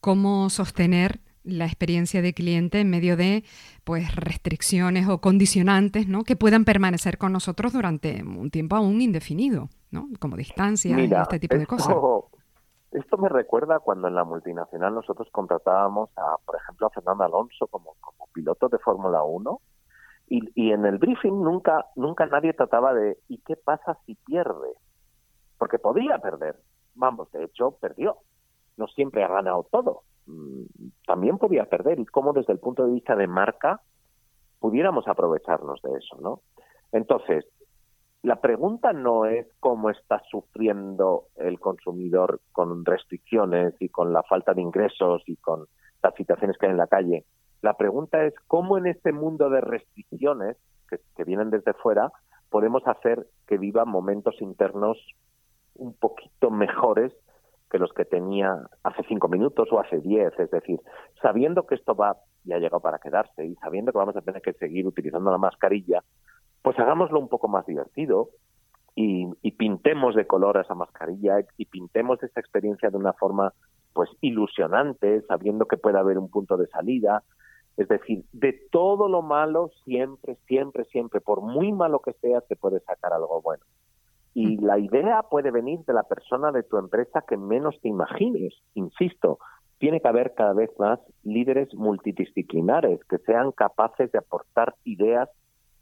cómo 0.00 0.48
sostener 0.48 1.20
la 1.42 1.64
experiencia 1.64 2.22
de 2.22 2.34
cliente 2.34 2.80
en 2.80 2.90
medio 2.90 3.16
de 3.16 3.44
pues 3.84 4.14
restricciones 4.14 5.08
o 5.08 5.20
condicionantes 5.20 6.06
¿no? 6.06 6.22
que 6.24 6.36
puedan 6.36 6.64
permanecer 6.64 7.18
con 7.18 7.32
nosotros 7.32 7.72
durante 7.72 8.22
un 8.22 8.50
tiempo 8.50 8.76
aún 8.76 9.00
indefinido, 9.00 9.70
¿no? 9.90 10.08
como 10.20 10.36
distancia 10.36 10.98
y 10.98 11.10
este 11.12 11.38
tipo 11.38 11.56
de 11.56 11.66
cosas. 11.66 11.96
Esto 12.98 13.16
me 13.16 13.28
recuerda 13.28 13.78
cuando 13.78 14.08
en 14.08 14.16
la 14.16 14.24
multinacional 14.24 14.92
nosotros 14.92 15.28
contratábamos 15.30 16.10
a, 16.16 16.36
por 16.44 16.56
ejemplo, 16.56 16.88
a 16.88 16.90
Fernando 16.90 17.22
Alonso 17.22 17.68
como, 17.68 17.94
piloto 18.32 18.68
de 18.68 18.78
Fórmula 18.78 19.22
1 19.22 19.60
y, 20.26 20.40
y 20.56 20.72
en 20.72 20.84
el 20.84 20.98
briefing 20.98 21.42
nunca, 21.42 21.86
nunca 21.94 22.26
nadie 22.26 22.52
trataba 22.54 22.92
de 22.94 23.18
¿y 23.28 23.38
qué 23.38 23.54
pasa 23.54 23.96
si 24.04 24.16
pierde? 24.16 24.74
Porque 25.58 25.78
podía 25.78 26.18
perder. 26.18 26.56
Vamos, 26.94 27.30
de 27.30 27.44
hecho, 27.44 27.72
perdió. 27.80 28.16
No 28.76 28.88
siempre 28.88 29.22
ha 29.22 29.28
ganado 29.28 29.64
todo. 29.70 30.02
mm, 30.26 30.64
también 31.06 31.38
podía 31.38 31.66
perder 31.66 32.00
y 32.00 32.06
cómo 32.06 32.32
desde 32.32 32.52
el 32.52 32.58
punto 32.58 32.84
de 32.84 32.94
vista 32.94 33.14
de 33.14 33.28
marca 33.28 33.80
pudiéramos 34.58 35.06
aprovecharnos 35.06 35.80
de 35.82 35.98
eso, 35.98 36.16
¿no? 36.20 36.40
Entonces, 36.90 37.46
la 38.22 38.40
pregunta 38.40 38.92
no 38.92 39.26
es 39.26 39.46
cómo 39.60 39.90
está 39.90 40.20
sufriendo 40.30 41.26
el 41.36 41.60
consumidor 41.60 42.40
con 42.52 42.84
restricciones 42.84 43.74
y 43.78 43.88
con 43.88 44.12
la 44.12 44.22
falta 44.24 44.54
de 44.54 44.62
ingresos 44.62 45.22
y 45.26 45.36
con 45.36 45.66
las 46.02 46.14
situaciones 46.14 46.56
que 46.58 46.66
hay 46.66 46.72
en 46.72 46.78
la 46.78 46.88
calle. 46.88 47.24
La 47.62 47.74
pregunta 47.74 48.24
es 48.24 48.34
cómo 48.46 48.76
en 48.78 48.86
este 48.86 49.12
mundo 49.12 49.50
de 49.50 49.60
restricciones 49.60 50.56
que, 50.88 51.24
vienen 51.24 51.50
desde 51.50 51.74
fuera 51.74 52.10
podemos 52.50 52.82
hacer 52.86 53.26
que 53.46 53.58
viva 53.58 53.84
momentos 53.84 54.40
internos 54.40 54.98
un 55.74 55.94
poquito 55.94 56.50
mejores 56.50 57.12
que 57.70 57.78
los 57.78 57.92
que 57.92 58.04
tenía 58.04 58.56
hace 58.82 59.02
cinco 59.06 59.28
minutos 59.28 59.68
o 59.70 59.78
hace 59.78 59.98
diez. 60.00 60.32
Es 60.38 60.50
decir, 60.50 60.80
sabiendo 61.20 61.66
que 61.66 61.74
esto 61.74 61.94
va 61.94 62.16
y 62.44 62.52
ha 62.52 62.58
llegado 62.58 62.80
para 62.80 62.98
quedarse 62.98 63.44
y 63.44 63.54
sabiendo 63.56 63.92
que 63.92 63.98
vamos 63.98 64.16
a 64.16 64.22
tener 64.22 64.40
que 64.40 64.54
seguir 64.54 64.86
utilizando 64.86 65.30
la 65.30 65.38
mascarilla, 65.38 66.02
pues 66.68 66.78
hagámoslo 66.80 67.18
un 67.18 67.28
poco 67.28 67.48
más 67.48 67.64
divertido 67.64 68.28
y, 68.94 69.26
y 69.40 69.52
pintemos 69.52 70.14
de 70.14 70.26
color 70.26 70.58
esa 70.58 70.74
mascarilla 70.74 71.36
y 71.56 71.64
pintemos 71.64 72.22
esta 72.22 72.40
experiencia 72.40 72.90
de 72.90 72.98
una 72.98 73.14
forma 73.14 73.54
pues 73.94 74.10
ilusionante, 74.20 75.22
sabiendo 75.22 75.64
que 75.64 75.78
puede 75.78 75.98
haber 75.98 76.18
un 76.18 76.28
punto 76.28 76.58
de 76.58 76.66
salida. 76.66 77.22
Es 77.78 77.88
decir, 77.88 78.26
de 78.34 78.52
todo 78.70 79.08
lo 79.08 79.22
malo, 79.22 79.70
siempre, 79.86 80.36
siempre, 80.46 80.84
siempre, 80.84 81.22
por 81.22 81.40
muy 81.40 81.72
malo 81.72 82.00
que 82.00 82.12
sea, 82.20 82.42
se 82.42 82.54
puede 82.54 82.80
sacar 82.80 83.14
algo 83.14 83.40
bueno. 83.40 83.64
Y 84.34 84.58
la 84.58 84.78
idea 84.78 85.22
puede 85.22 85.50
venir 85.50 85.80
de 85.86 85.94
la 85.94 86.02
persona 86.02 86.52
de 86.52 86.64
tu 86.64 86.76
empresa 86.76 87.24
que 87.26 87.38
menos 87.38 87.80
te 87.80 87.88
imagines. 87.88 88.52
Insisto, 88.74 89.38
tiene 89.78 90.02
que 90.02 90.08
haber 90.08 90.34
cada 90.34 90.52
vez 90.52 90.68
más 90.78 91.00
líderes 91.22 91.74
multidisciplinares 91.74 93.02
que 93.04 93.16
sean 93.20 93.52
capaces 93.52 94.12
de 94.12 94.18
aportar 94.18 94.74
ideas 94.84 95.30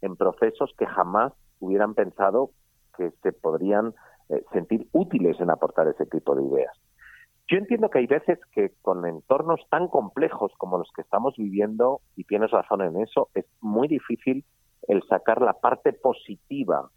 en 0.01 0.15
procesos 0.15 0.73
que 0.77 0.85
jamás 0.85 1.33
hubieran 1.59 1.93
pensado 1.93 2.51
que 2.95 3.11
se 3.23 3.31
podrían 3.31 3.93
eh, 4.29 4.43
sentir 4.51 4.87
útiles 4.91 5.39
en 5.39 5.49
aportar 5.49 5.87
ese 5.87 6.05
tipo 6.05 6.35
de 6.35 6.43
ideas. 6.43 6.75
Yo 7.49 7.57
entiendo 7.57 7.89
que 7.89 7.99
hay 7.99 8.07
veces 8.07 8.39
que 8.51 8.73
con 8.81 9.05
entornos 9.05 9.61
tan 9.69 9.87
complejos 9.87 10.51
como 10.57 10.77
los 10.77 10.91
que 10.93 11.01
estamos 11.01 11.35
viviendo, 11.37 12.01
y 12.15 12.25
tienes 12.25 12.51
razón 12.51 12.81
en 12.81 12.97
eso, 12.97 13.29
es 13.33 13.45
muy 13.61 13.87
difícil 13.87 14.43
el 14.87 15.01
sacar 15.03 15.41
la 15.41 15.53
parte 15.53 15.93
positiva, 15.93 16.89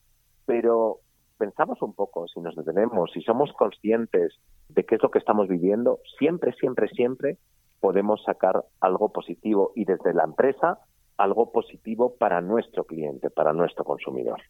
pero 0.47 0.99
pensamos 1.39 1.81
un 1.83 1.95
poco, 1.95 2.27
si 2.27 2.41
nos 2.41 2.57
detenemos, 2.57 3.13
si 3.13 3.23
somos 3.23 3.53
conscientes 3.53 4.35
de 4.69 4.85
qué 4.85 4.97
es 4.97 5.03
lo 5.03 5.11
que 5.11 5.21
estamos 5.21 5.47
viviendo, 5.47 6.01
siempre, 6.19 6.53
siempre, 6.55 6.89
siempre 6.89 7.39
podemos 7.79 8.23
sacar 8.25 8.65
algo 8.81 9.11
positivo 9.11 9.73
y 9.75 9.85
desde 9.85 10.13
la 10.13 10.25
empresa 10.25 10.81
algo 11.21 11.53
positivo 11.53 12.17
para 12.17 12.41
nuestro 12.41 12.85
cliente, 12.85 13.31
para 13.31 13.53
nuestro 13.53 13.85
consumidor. 13.85 14.41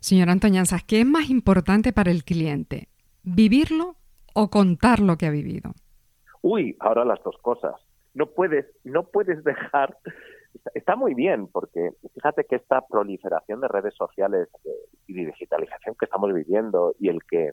Señor 0.00 0.30
Antoñanzas, 0.30 0.82
¿qué 0.84 1.00
es 1.00 1.06
más 1.06 1.30
importante 1.30 1.92
para 1.92 2.10
el 2.10 2.24
cliente? 2.24 2.88
¿Vivirlo 3.22 3.96
o 4.34 4.48
contar 4.48 5.00
lo 5.00 5.16
que 5.16 5.26
ha 5.26 5.30
vivido? 5.30 5.74
Uy, 6.40 6.76
ahora 6.80 7.04
las 7.04 7.22
dos 7.22 7.36
cosas. 7.42 7.74
No 8.14 8.26
puedes, 8.26 8.66
no 8.84 9.04
puedes 9.04 9.42
dejar 9.44 9.96
está 10.74 10.96
muy 10.96 11.14
bien 11.14 11.48
porque 11.48 11.90
fíjate 12.14 12.44
que 12.44 12.56
esta 12.56 12.82
proliferación 12.82 13.60
de 13.60 13.68
redes 13.68 13.94
sociales 13.94 14.48
y 15.06 15.14
de 15.14 15.26
digitalización 15.26 15.94
que 15.98 16.04
estamos 16.04 16.32
viviendo 16.32 16.94
y 16.98 17.08
el 17.08 17.22
que 17.24 17.52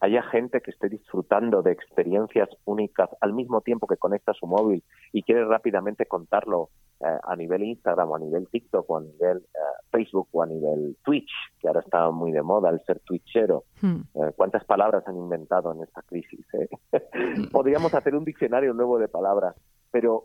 haya 0.00 0.22
gente 0.22 0.60
que 0.62 0.70
esté 0.70 0.88
disfrutando 0.88 1.62
de 1.62 1.72
experiencias 1.72 2.48
únicas 2.64 3.10
al 3.20 3.34
mismo 3.34 3.60
tiempo 3.60 3.86
que 3.86 3.98
conecta 3.98 4.32
su 4.32 4.46
móvil 4.46 4.82
y 5.12 5.22
quiere 5.22 5.44
rápidamente 5.44 6.06
contarlo 6.06 6.70
eh, 7.00 7.18
a 7.22 7.36
nivel 7.36 7.62
Instagram 7.64 8.10
o 8.10 8.16
a 8.16 8.18
nivel 8.18 8.48
TikTok 8.48 8.88
o 8.88 8.96
a 8.96 9.00
nivel 9.02 9.38
eh, 9.38 9.58
Facebook 9.90 10.28
o 10.32 10.42
a 10.42 10.46
nivel 10.46 10.96
Twitch, 11.04 11.30
que 11.58 11.68
ahora 11.68 11.80
está 11.80 12.10
muy 12.10 12.32
de 12.32 12.42
moda 12.42 12.70
el 12.70 12.80
ser 12.84 13.00
twitchero. 13.00 13.64
Hmm. 13.82 14.00
Eh, 14.14 14.32
¿Cuántas 14.36 14.64
palabras 14.64 15.06
han 15.06 15.16
inventado 15.16 15.72
en 15.72 15.82
esta 15.82 16.02
crisis? 16.02 16.46
Podríamos 17.52 17.94
hacer 17.94 18.14
un 18.14 18.24
diccionario 18.24 18.72
nuevo 18.72 18.98
de 18.98 19.08
palabras, 19.08 19.54
pero 19.90 20.24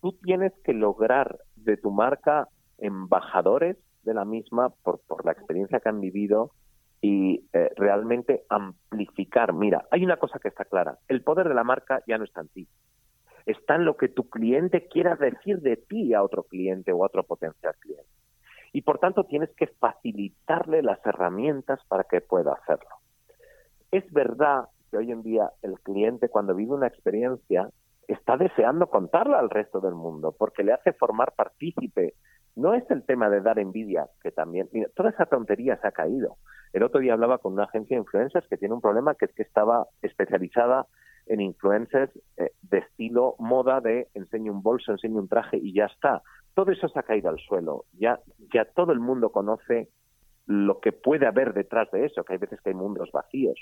tú 0.00 0.12
tienes 0.22 0.52
que 0.64 0.72
lograr 0.72 1.38
de 1.56 1.76
tu 1.76 1.92
marca 1.92 2.48
embajadores 2.78 3.76
de 4.02 4.14
la 4.14 4.24
misma 4.24 4.70
por, 4.70 5.00
por 5.06 5.24
la 5.24 5.32
experiencia 5.32 5.80
que 5.80 5.88
han 5.88 6.00
vivido 6.00 6.52
y 7.00 7.46
eh, 7.52 7.70
realmente 7.76 8.44
amplificar. 8.48 9.52
Mira, 9.52 9.86
hay 9.90 10.04
una 10.04 10.16
cosa 10.16 10.38
que 10.38 10.48
está 10.48 10.64
clara, 10.64 10.98
el 11.08 11.22
poder 11.22 11.48
de 11.48 11.54
la 11.54 11.64
marca 11.64 12.02
ya 12.06 12.18
no 12.18 12.24
está 12.24 12.40
en 12.40 12.48
ti, 12.48 12.68
está 13.46 13.76
en 13.76 13.84
lo 13.84 13.96
que 13.96 14.08
tu 14.08 14.28
cliente 14.28 14.88
quiera 14.88 15.16
decir 15.16 15.60
de 15.60 15.76
ti 15.76 16.14
a 16.14 16.22
otro 16.22 16.44
cliente 16.44 16.92
o 16.92 17.02
a 17.02 17.06
otro 17.06 17.22
potencial 17.22 17.74
cliente. 17.80 18.10
Y 18.72 18.82
por 18.82 18.98
tanto 18.98 19.24
tienes 19.24 19.50
que 19.56 19.66
facilitarle 19.66 20.82
las 20.82 21.04
herramientas 21.06 21.80
para 21.88 22.04
que 22.04 22.20
pueda 22.20 22.52
hacerlo. 22.52 22.90
Es 23.90 24.10
verdad 24.12 24.64
que 24.90 24.98
hoy 24.98 25.10
en 25.10 25.22
día 25.22 25.50
el 25.62 25.80
cliente 25.80 26.28
cuando 26.28 26.54
vive 26.54 26.74
una 26.74 26.86
experiencia 26.86 27.70
está 28.06 28.36
deseando 28.36 28.88
contarla 28.88 29.38
al 29.38 29.50
resto 29.50 29.80
del 29.80 29.94
mundo, 29.94 30.34
porque 30.36 30.64
le 30.64 30.72
hace 30.72 30.92
formar 30.92 31.32
partícipe. 31.32 32.14
No 32.56 32.74
es 32.74 32.90
el 32.90 33.04
tema 33.04 33.28
de 33.28 33.40
dar 33.40 33.58
envidia, 33.58 34.08
que 34.22 34.32
también, 34.32 34.68
mira, 34.72 34.88
toda 34.96 35.10
esa 35.10 35.26
tontería 35.26 35.76
se 35.80 35.86
ha 35.86 35.92
caído. 35.92 36.36
El 36.72 36.82
otro 36.82 37.00
día 37.00 37.14
hablaba 37.14 37.38
con 37.38 37.54
una 37.54 37.64
agencia 37.64 37.96
de 37.96 38.02
influencers 38.02 38.46
que 38.48 38.56
tiene 38.56 38.74
un 38.74 38.80
problema 38.80 39.14
que 39.14 39.26
es 39.26 39.32
que 39.34 39.42
estaba 39.42 39.86
especializada 40.02 40.86
en 41.26 41.40
influencers 41.40 42.10
eh, 42.36 42.52
de 42.62 42.78
estilo 42.78 43.34
moda 43.38 43.80
de 43.80 44.08
enseño 44.14 44.52
un 44.52 44.62
bolso, 44.62 44.92
enseño 44.92 45.18
un 45.18 45.28
traje 45.28 45.58
y 45.58 45.74
ya 45.74 45.86
está. 45.86 46.22
Todo 46.54 46.72
eso 46.72 46.88
se 46.88 46.98
ha 46.98 47.02
caído 47.02 47.28
al 47.28 47.38
suelo. 47.38 47.84
Ya, 47.92 48.18
ya 48.52 48.64
todo 48.64 48.92
el 48.92 49.00
mundo 49.00 49.30
conoce 49.30 49.88
lo 50.46 50.80
que 50.80 50.92
puede 50.92 51.26
haber 51.26 51.52
detrás 51.52 51.90
de 51.90 52.06
eso, 52.06 52.24
que 52.24 52.32
hay 52.32 52.38
veces 52.38 52.60
que 52.62 52.70
hay 52.70 52.74
mundos 52.74 53.10
vacíos. 53.12 53.60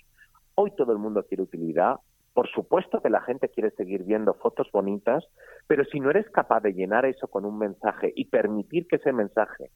Hoy 0.54 0.70
todo 0.76 0.92
el 0.92 0.98
mundo 0.98 1.24
quiere 1.26 1.42
utilidad, 1.42 1.96
por 2.32 2.48
supuesto 2.50 3.00
que 3.00 3.10
la 3.10 3.22
gente 3.22 3.48
quiere 3.48 3.70
seguir 3.70 4.04
viendo 4.04 4.34
fotos 4.34 4.70
bonitas, 4.70 5.24
pero 5.66 5.84
si 5.86 6.00
no 6.00 6.10
eres 6.10 6.28
capaz 6.30 6.60
de 6.60 6.74
llenar 6.74 7.06
eso 7.06 7.28
con 7.28 7.44
un 7.44 7.58
mensaje 7.58 8.12
y 8.14 8.26
permitir 8.26 8.86
que 8.86 8.96
ese 8.96 9.10
mensaje 9.10 9.70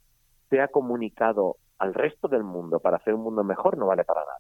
sea 0.51 0.69
comunicado 0.69 1.57
al 1.81 1.95
resto 1.95 2.29
del 2.29 2.45
mundo 2.45 2.79
para 2.79 2.99
hacer 2.99 3.15
un 3.15 3.23
mundo 3.23 3.43
mejor, 3.43 3.77
no 3.77 3.87
vale 3.87 4.05
para 4.05 4.21
nada. 4.21 4.39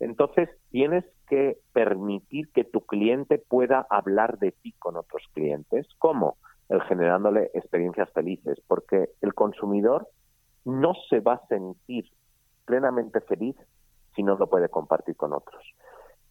Entonces 0.00 0.48
tienes 0.70 1.04
que 1.28 1.58
permitir 1.72 2.50
que 2.52 2.64
tu 2.64 2.80
cliente 2.80 3.38
pueda 3.38 3.86
hablar 3.88 4.38
de 4.38 4.52
ti 4.52 4.72
con 4.78 4.96
otros 4.96 5.22
clientes. 5.32 5.86
¿Cómo? 5.98 6.38
El 6.68 6.82
generándole 6.82 7.50
experiencias 7.54 8.10
felices, 8.12 8.58
porque 8.66 9.10
el 9.20 9.34
consumidor 9.34 10.08
no 10.64 10.94
se 11.08 11.20
va 11.20 11.34
a 11.34 11.46
sentir 11.46 12.10
plenamente 12.64 13.20
feliz 13.20 13.56
si 14.14 14.22
no 14.22 14.36
lo 14.36 14.48
puede 14.48 14.68
compartir 14.68 15.14
con 15.14 15.32
otros. 15.32 15.62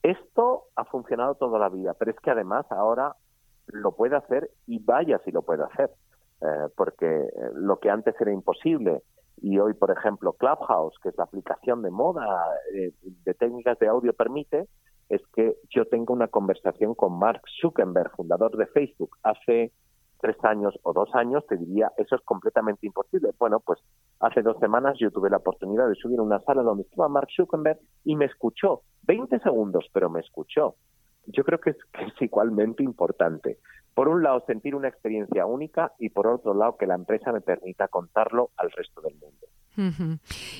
Esto 0.03 0.65
ha 0.75 0.85
funcionado 0.85 1.35
toda 1.35 1.57
la 1.59 1.69
vida, 1.69 1.93
pero 1.93 2.11
es 2.11 2.19
que 2.19 2.31
además 2.31 2.65
ahora 2.71 3.15
lo 3.67 3.95
puede 3.95 4.15
hacer 4.15 4.49
y 4.67 4.79
vaya 4.79 5.19
si 5.23 5.31
lo 5.31 5.43
puede 5.43 5.63
hacer, 5.63 5.91
eh, 6.41 6.67
porque 6.75 7.05
eh, 7.05 7.31
lo 7.53 7.79
que 7.79 7.89
antes 7.89 8.19
era 8.19 8.31
imposible 8.31 9.01
y 9.37 9.59
hoy, 9.59 9.73
por 9.73 9.91
ejemplo, 9.91 10.33
Clubhouse, 10.33 10.97
que 11.01 11.09
es 11.09 11.17
la 11.17 11.25
aplicación 11.25 11.81
de 11.81 11.91
moda 11.91 12.25
eh, 12.73 12.93
de 13.03 13.33
técnicas 13.33 13.77
de 13.79 13.87
audio, 13.87 14.13
permite, 14.13 14.67
es 15.09 15.21
que 15.33 15.55
yo 15.69 15.85
tengo 15.85 16.13
una 16.13 16.27
conversación 16.27 16.95
con 16.95 17.17
Mark 17.19 17.41
Zuckerberg, 17.61 18.11
fundador 18.15 18.57
de 18.57 18.65
Facebook, 18.67 19.17
hace 19.23 19.71
tres 20.19 20.37
años 20.43 20.73
o 20.83 20.93
dos 20.93 21.13
años, 21.13 21.45
te 21.47 21.57
diría, 21.57 21.91
eso 21.97 22.15
es 22.15 22.21
completamente 22.23 22.87
imposible. 22.87 23.29
Bueno, 23.37 23.59
pues 23.59 23.79
hace 24.19 24.41
dos 24.41 24.57
semanas 24.59 24.97
yo 24.97 25.11
tuve 25.11 25.29
la 25.29 25.37
oportunidad 25.37 25.87
de 25.87 25.95
subir 25.95 26.19
a 26.19 26.23
una 26.23 26.39
sala 26.39 26.63
donde 26.63 26.83
estaba 26.83 27.09
Mark 27.09 27.27
Zuckerberg 27.35 27.79
y 28.03 28.15
me 28.15 28.25
escuchó 28.25 28.81
20 29.03 29.39
segundos, 29.39 29.85
pero 29.93 30.09
me 30.09 30.21
escuchó. 30.21 30.75
Yo 31.27 31.43
creo 31.43 31.59
que 31.59 31.71
es, 31.71 31.77
igualmente 32.19 32.83
importante. 32.83 33.59
Por 33.93 34.07
un 34.07 34.23
lado, 34.23 34.43
sentir 34.45 34.75
una 34.75 34.87
experiencia 34.87 35.45
única 35.45 35.93
y 35.99 36.09
por 36.09 36.27
otro 36.27 36.53
lado, 36.53 36.77
que 36.77 36.85
la 36.85 36.95
empresa 36.95 37.31
me 37.31 37.41
permita 37.41 37.87
contarlo 37.87 38.51
al 38.57 38.71
resto 38.71 39.01
del 39.01 39.15
mundo. 39.15 39.47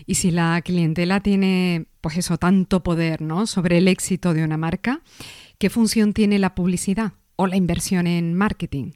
Y 0.06 0.16
si 0.16 0.32
la 0.32 0.62
clientela 0.62 1.22
tiene, 1.22 1.86
pues 2.02 2.18
eso, 2.18 2.38
tanto 2.38 2.84
poder, 2.84 3.22
¿no? 3.22 3.46
Sobre 3.46 3.78
el 3.78 3.88
éxito 3.88 4.34
de 4.34 4.44
una 4.44 4.58
marca, 4.58 5.00
¿qué 5.58 5.70
función 5.70 6.12
tiene 6.12 6.38
la 6.38 6.54
publicidad 6.54 7.14
o 7.38 7.48
la 7.48 7.56
inversión 7.56 8.08
en 8.08 8.34
marketing? 8.34 8.92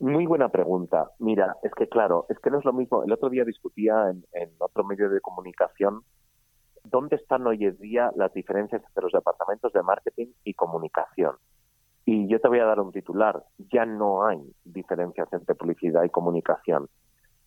Muy 0.00 0.26
buena 0.26 0.48
pregunta. 0.48 1.10
Mira, 1.18 1.56
es 1.62 1.72
que 1.74 1.88
claro, 1.88 2.26
es 2.30 2.38
que 2.38 2.50
no 2.50 2.58
es 2.58 2.64
lo 2.64 2.72
mismo. 2.72 3.04
El 3.04 3.12
otro 3.12 3.28
día 3.28 3.44
discutía 3.44 4.10
en, 4.10 4.24
en 4.32 4.50
otro 4.58 4.82
medio 4.84 5.10
de 5.10 5.20
comunicación 5.20 6.02
dónde 6.84 7.16
están 7.16 7.46
hoy 7.46 7.64
en 7.64 7.76
día 7.78 8.12
las 8.14 8.32
diferencias 8.32 8.82
entre 8.86 9.02
los 9.02 9.12
departamentos 9.12 9.72
de 9.72 9.82
marketing 9.82 10.28
y 10.44 10.54
comunicación. 10.54 11.36
Y 12.06 12.28
yo 12.28 12.38
te 12.38 12.48
voy 12.48 12.58
a 12.58 12.66
dar 12.66 12.80
un 12.80 12.92
titular, 12.92 13.42
ya 13.72 13.86
no 13.86 14.26
hay 14.26 14.38
diferencias 14.64 15.26
entre 15.32 15.54
publicidad 15.54 16.04
y 16.04 16.10
comunicación. 16.10 16.88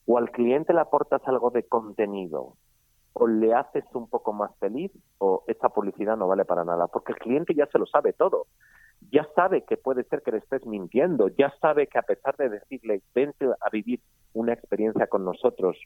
O 0.07 0.17
al 0.17 0.31
cliente 0.31 0.73
le 0.73 0.81
aportas 0.81 1.21
algo 1.27 1.51
de 1.51 1.63
contenido, 1.63 2.55
o 3.13 3.27
le 3.27 3.53
haces 3.53 3.85
un 3.93 4.09
poco 4.09 4.33
más 4.33 4.51
feliz, 4.57 4.91
o 5.19 5.43
esa 5.47 5.69
publicidad 5.69 6.17
no 6.17 6.27
vale 6.27 6.45
para 6.45 6.63
nada, 6.63 6.87
porque 6.87 7.11
el 7.11 7.19
cliente 7.19 7.53
ya 7.53 7.67
se 7.67 7.77
lo 7.77 7.85
sabe 7.85 8.13
todo. 8.13 8.47
ya 9.11 9.27
sabe 9.35 9.63
que 9.63 9.77
puede 9.77 10.03
ser 10.05 10.21
que 10.23 10.31
le 10.31 10.39
estés 10.39 10.65
mintiendo, 10.65 11.27
ya 11.29 11.53
sabe 11.61 11.87
que 11.87 11.99
a 11.99 12.01
pesar 12.01 12.35
de 12.35 12.49
decirle, 12.49 13.01
vente 13.13 13.45
a 13.45 13.69
vivir 13.69 14.01
una 14.33 14.53
experiencia 14.53 15.07
con 15.07 15.23
nosotros, 15.23 15.77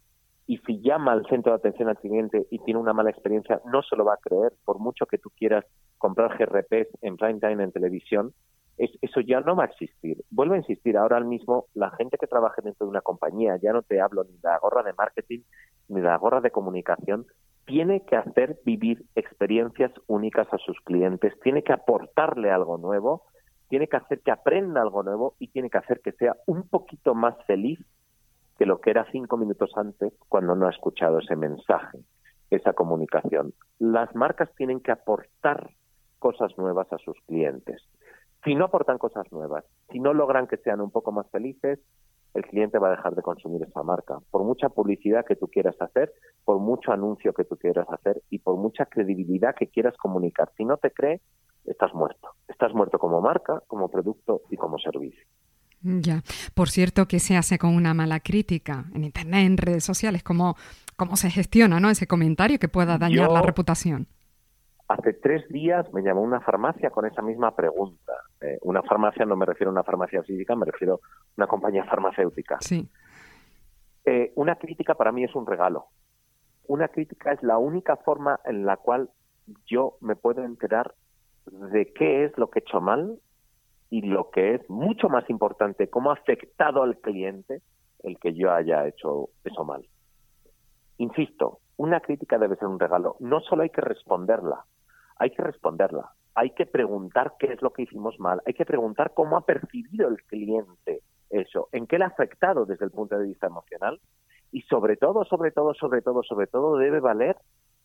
y 0.52 0.58
si 0.68 0.82
llama 0.82 1.14
al 1.14 1.26
centro 1.28 1.54
de 1.54 1.60
atención 1.60 1.88
al 1.88 1.98
cliente 1.98 2.46
y 2.52 2.60
tiene 2.60 2.78
una 2.78 2.92
mala 2.92 3.10
experiencia, 3.10 3.62
no 3.72 3.82
se 3.84 3.96
lo 3.96 4.04
va 4.04 4.16
a 4.16 4.18
creer, 4.18 4.52
por 4.66 4.80
mucho 4.80 5.06
que 5.06 5.18
tú 5.18 5.30
quieras 5.30 5.64
comprar 5.98 6.38
GRPs 6.38 6.90
en 7.02 7.16
prime 7.16 7.40
time 7.40 7.64
en 7.64 7.72
televisión, 7.72 8.34
eso 8.78 9.22
ya 9.22 9.40
no 9.40 9.56
va 9.56 9.64
a 9.64 9.68
existir. 9.68 10.18
Vuelvo 10.30 10.56
a 10.56 10.58
insistir, 10.58 10.98
ahora 10.98 11.22
mismo 11.22 11.68
la 11.74 11.90
gente 11.92 12.18
que 12.18 12.28
trabaja 12.28 12.62
dentro 12.62 12.86
de 12.86 12.90
una 12.90 13.00
compañía, 13.00 13.56
ya 13.64 13.72
no 13.72 13.82
te 13.82 14.02
hablo 14.02 14.26
ni 14.26 14.34
de 14.34 14.40
la 14.44 14.60
gorra 14.60 14.84
de 14.84 14.92
marketing 14.92 15.40
ni 15.88 16.02
de 16.02 16.08
la 16.08 16.18
gorra 16.18 16.42
de 16.42 16.52
comunicación, 16.52 17.28
tiene 17.66 18.04
que 18.04 18.18
hacer 18.18 18.60
vivir 18.66 19.06
experiencias 19.16 19.94
únicas 20.08 20.54
a 20.54 20.58
sus 20.58 20.78
clientes, 20.82 21.32
tiene 21.44 21.64
que 21.64 21.72
aportarle 21.72 22.52
algo 22.52 22.78
nuevo, 22.78 23.24
tiene 23.70 23.88
que 23.88 23.96
hacer 23.96 24.20
que 24.20 24.32
aprenda 24.32 24.82
algo 24.82 25.02
nuevo 25.02 25.34
y 25.40 25.48
tiene 25.48 25.70
que 25.70 25.78
hacer 25.78 26.02
que 26.02 26.12
sea 26.12 26.36
un 26.46 26.68
poquito 26.68 27.16
más 27.16 27.38
feliz 27.46 27.80
que 28.62 28.68
lo 28.68 28.80
que 28.80 28.92
era 28.92 29.08
cinco 29.12 29.38
minutos 29.38 29.72
antes 29.76 30.14
cuando 30.30 30.54
no 30.54 30.68
ha 30.68 30.70
escuchado 30.70 31.18
ese 31.18 31.36
mensaje, 31.36 31.98
esa 32.52 32.74
comunicación. 32.74 33.56
Las 33.80 34.14
marcas 34.16 34.54
tienen 34.56 34.82
que 34.82 34.92
aportar 34.92 35.72
cosas 36.20 36.56
nuevas 36.60 36.86
a 36.94 37.00
sus 37.00 37.18
clientes. 37.26 37.82
Si 38.44 38.54
no 38.54 38.66
aportan 38.66 39.00
cosas 39.00 39.26
nuevas, 39.32 39.66
si 39.90 40.00
no 40.00 40.14
logran 40.14 40.46
que 40.46 40.58
sean 40.58 40.80
un 40.80 40.92
poco 40.92 41.12
más 41.12 41.28
felices, 41.32 41.80
el 42.36 42.46
cliente 42.46 42.78
va 42.78 42.90
a 42.90 42.98
dejar 42.98 43.16
de 43.16 43.24
consumir 43.24 43.64
esa 43.64 43.82
marca. 43.82 44.20
Por 44.30 44.44
mucha 44.44 44.70
publicidad 44.70 45.26
que 45.26 45.36
tú 45.36 45.48
quieras 45.48 45.82
hacer, 45.82 46.14
por 46.46 46.60
mucho 46.60 46.92
anuncio 46.92 47.34
que 47.34 47.46
tú 47.46 47.58
quieras 47.58 47.88
hacer 47.90 48.22
y 48.30 48.38
por 48.38 48.58
mucha 48.58 48.86
credibilidad 48.86 49.56
que 49.56 49.70
quieras 49.70 49.98
comunicar. 49.98 50.52
Si 50.56 50.66
no 50.66 50.78
te 50.78 50.92
cree, 50.92 51.20
estás 51.66 51.96
muerto. 51.96 52.30
Estás 52.48 52.76
muerto 52.76 53.00
como 53.00 53.22
marca, 53.22 53.64
como 53.66 53.90
producto 53.90 54.42
y 54.52 54.58
como 54.58 54.78
servicio. 54.78 55.26
Ya. 55.84 56.22
Por 56.54 56.70
cierto, 56.70 57.08
que 57.08 57.20
se 57.20 57.36
hace 57.36 57.58
con 57.58 57.76
una 57.76 57.94
mala 57.94 58.20
crítica 58.20 58.86
en 58.94 59.04
Internet, 59.04 59.46
en 59.46 59.58
redes 59.58 59.84
sociales? 59.84 60.24
¿Cómo, 60.24 60.56
cómo 60.96 61.16
se 61.16 61.30
gestiona 61.30 61.80
¿no? 61.80 61.90
ese 61.90 62.08
comentario 62.08 62.60
que 62.60 62.68
pueda 62.68 62.98
dañar 62.98 63.32
la 63.32 63.42
reputación? 63.42 64.08
Hace 64.88 65.14
tres 65.14 65.48
días 65.48 65.92
me 65.94 66.02
llamó 66.02 66.22
una 66.22 66.42
farmacia 66.42 66.90
con 66.90 67.06
esa 67.06 67.22
misma 67.22 67.56
pregunta. 67.56 68.14
Eh, 68.42 68.58
una 68.62 68.84
farmacia, 68.84 69.26
no 69.26 69.36
me 69.36 69.46
refiero 69.46 69.70
a 69.70 69.74
una 69.74 69.84
farmacia 69.84 70.22
física, 70.24 70.56
me 70.56 70.66
refiero 70.66 70.96
a 70.96 71.00
una 71.38 71.48
compañía 71.48 71.86
farmacéutica. 71.86 72.58
Sí. 72.60 72.88
Eh, 74.06 74.34
una 74.36 74.56
crítica 74.56 74.96
para 74.96 75.12
mí 75.12 75.24
es 75.24 75.34
un 75.34 75.46
regalo. 75.46 75.88
Una 76.68 76.90
crítica 76.90 77.32
es 77.32 77.42
la 77.42 77.58
única 77.58 77.96
forma 77.98 78.40
en 78.46 78.66
la 78.66 78.78
cual 78.78 79.10
yo 79.66 79.98
me 80.02 80.16
puedo 80.16 80.44
enterar 80.44 80.94
de 81.46 81.92
qué 81.94 82.26
es 82.26 82.38
lo 82.38 82.50
que 82.50 82.60
he 82.60 82.62
hecho 82.62 82.82
mal 82.82 83.20
y 83.92 84.02
lo 84.04 84.32
que 84.32 84.56
es 84.56 84.70
mucho 84.70 85.10
más 85.10 85.30
importante, 85.30 85.90
cómo 85.90 86.10
ha 86.10 86.14
afectado 86.14 86.82
al 86.82 86.98
cliente 86.98 87.62
el 88.04 88.18
que 88.18 88.34
yo 88.34 88.52
haya 88.52 88.88
hecho 88.88 89.30
eso 89.44 89.66
mal. 89.66 89.86
Insisto, 90.98 91.60
una 91.76 92.00
crítica 92.00 92.38
debe 92.38 92.56
ser 92.56 92.70
un 92.70 92.80
regalo. 92.80 93.18
No 93.20 93.42
solo 93.42 93.64
hay 93.64 93.70
que 93.70 93.82
responderla, 93.82 94.64
hay 95.18 95.32
que 95.32 95.44
responderla. 95.44 96.10
Hay 96.34 96.52
que 96.52 96.66
preguntar 96.66 97.34
qué 97.38 97.48
es 97.52 97.62
lo 97.62 97.74
que 97.74 97.82
hicimos 97.82 98.18
mal. 98.18 98.42
Hay 98.46 98.54
que 98.54 98.66
preguntar 98.66 99.14
cómo 99.14 99.36
ha 99.36 99.46
percibido 99.46 100.08
el 100.08 100.24
cliente 100.24 101.02
eso, 101.30 101.68
en 101.74 101.86
qué 101.86 101.98
le 101.98 102.06
ha 102.06 102.08
afectado 102.08 102.66
desde 102.66 102.86
el 102.86 102.92
punto 102.92 103.18
de 103.18 103.26
vista 103.26 103.48
emocional. 103.48 104.00
Y 104.54 104.62
sobre 104.64 104.96
todo, 104.96 105.26
sobre 105.26 105.52
todo, 105.52 105.74
sobre 105.74 106.02
todo, 106.02 106.24
sobre 106.24 106.48
todo, 106.48 106.78
debe 106.78 107.02
valer 107.02 107.36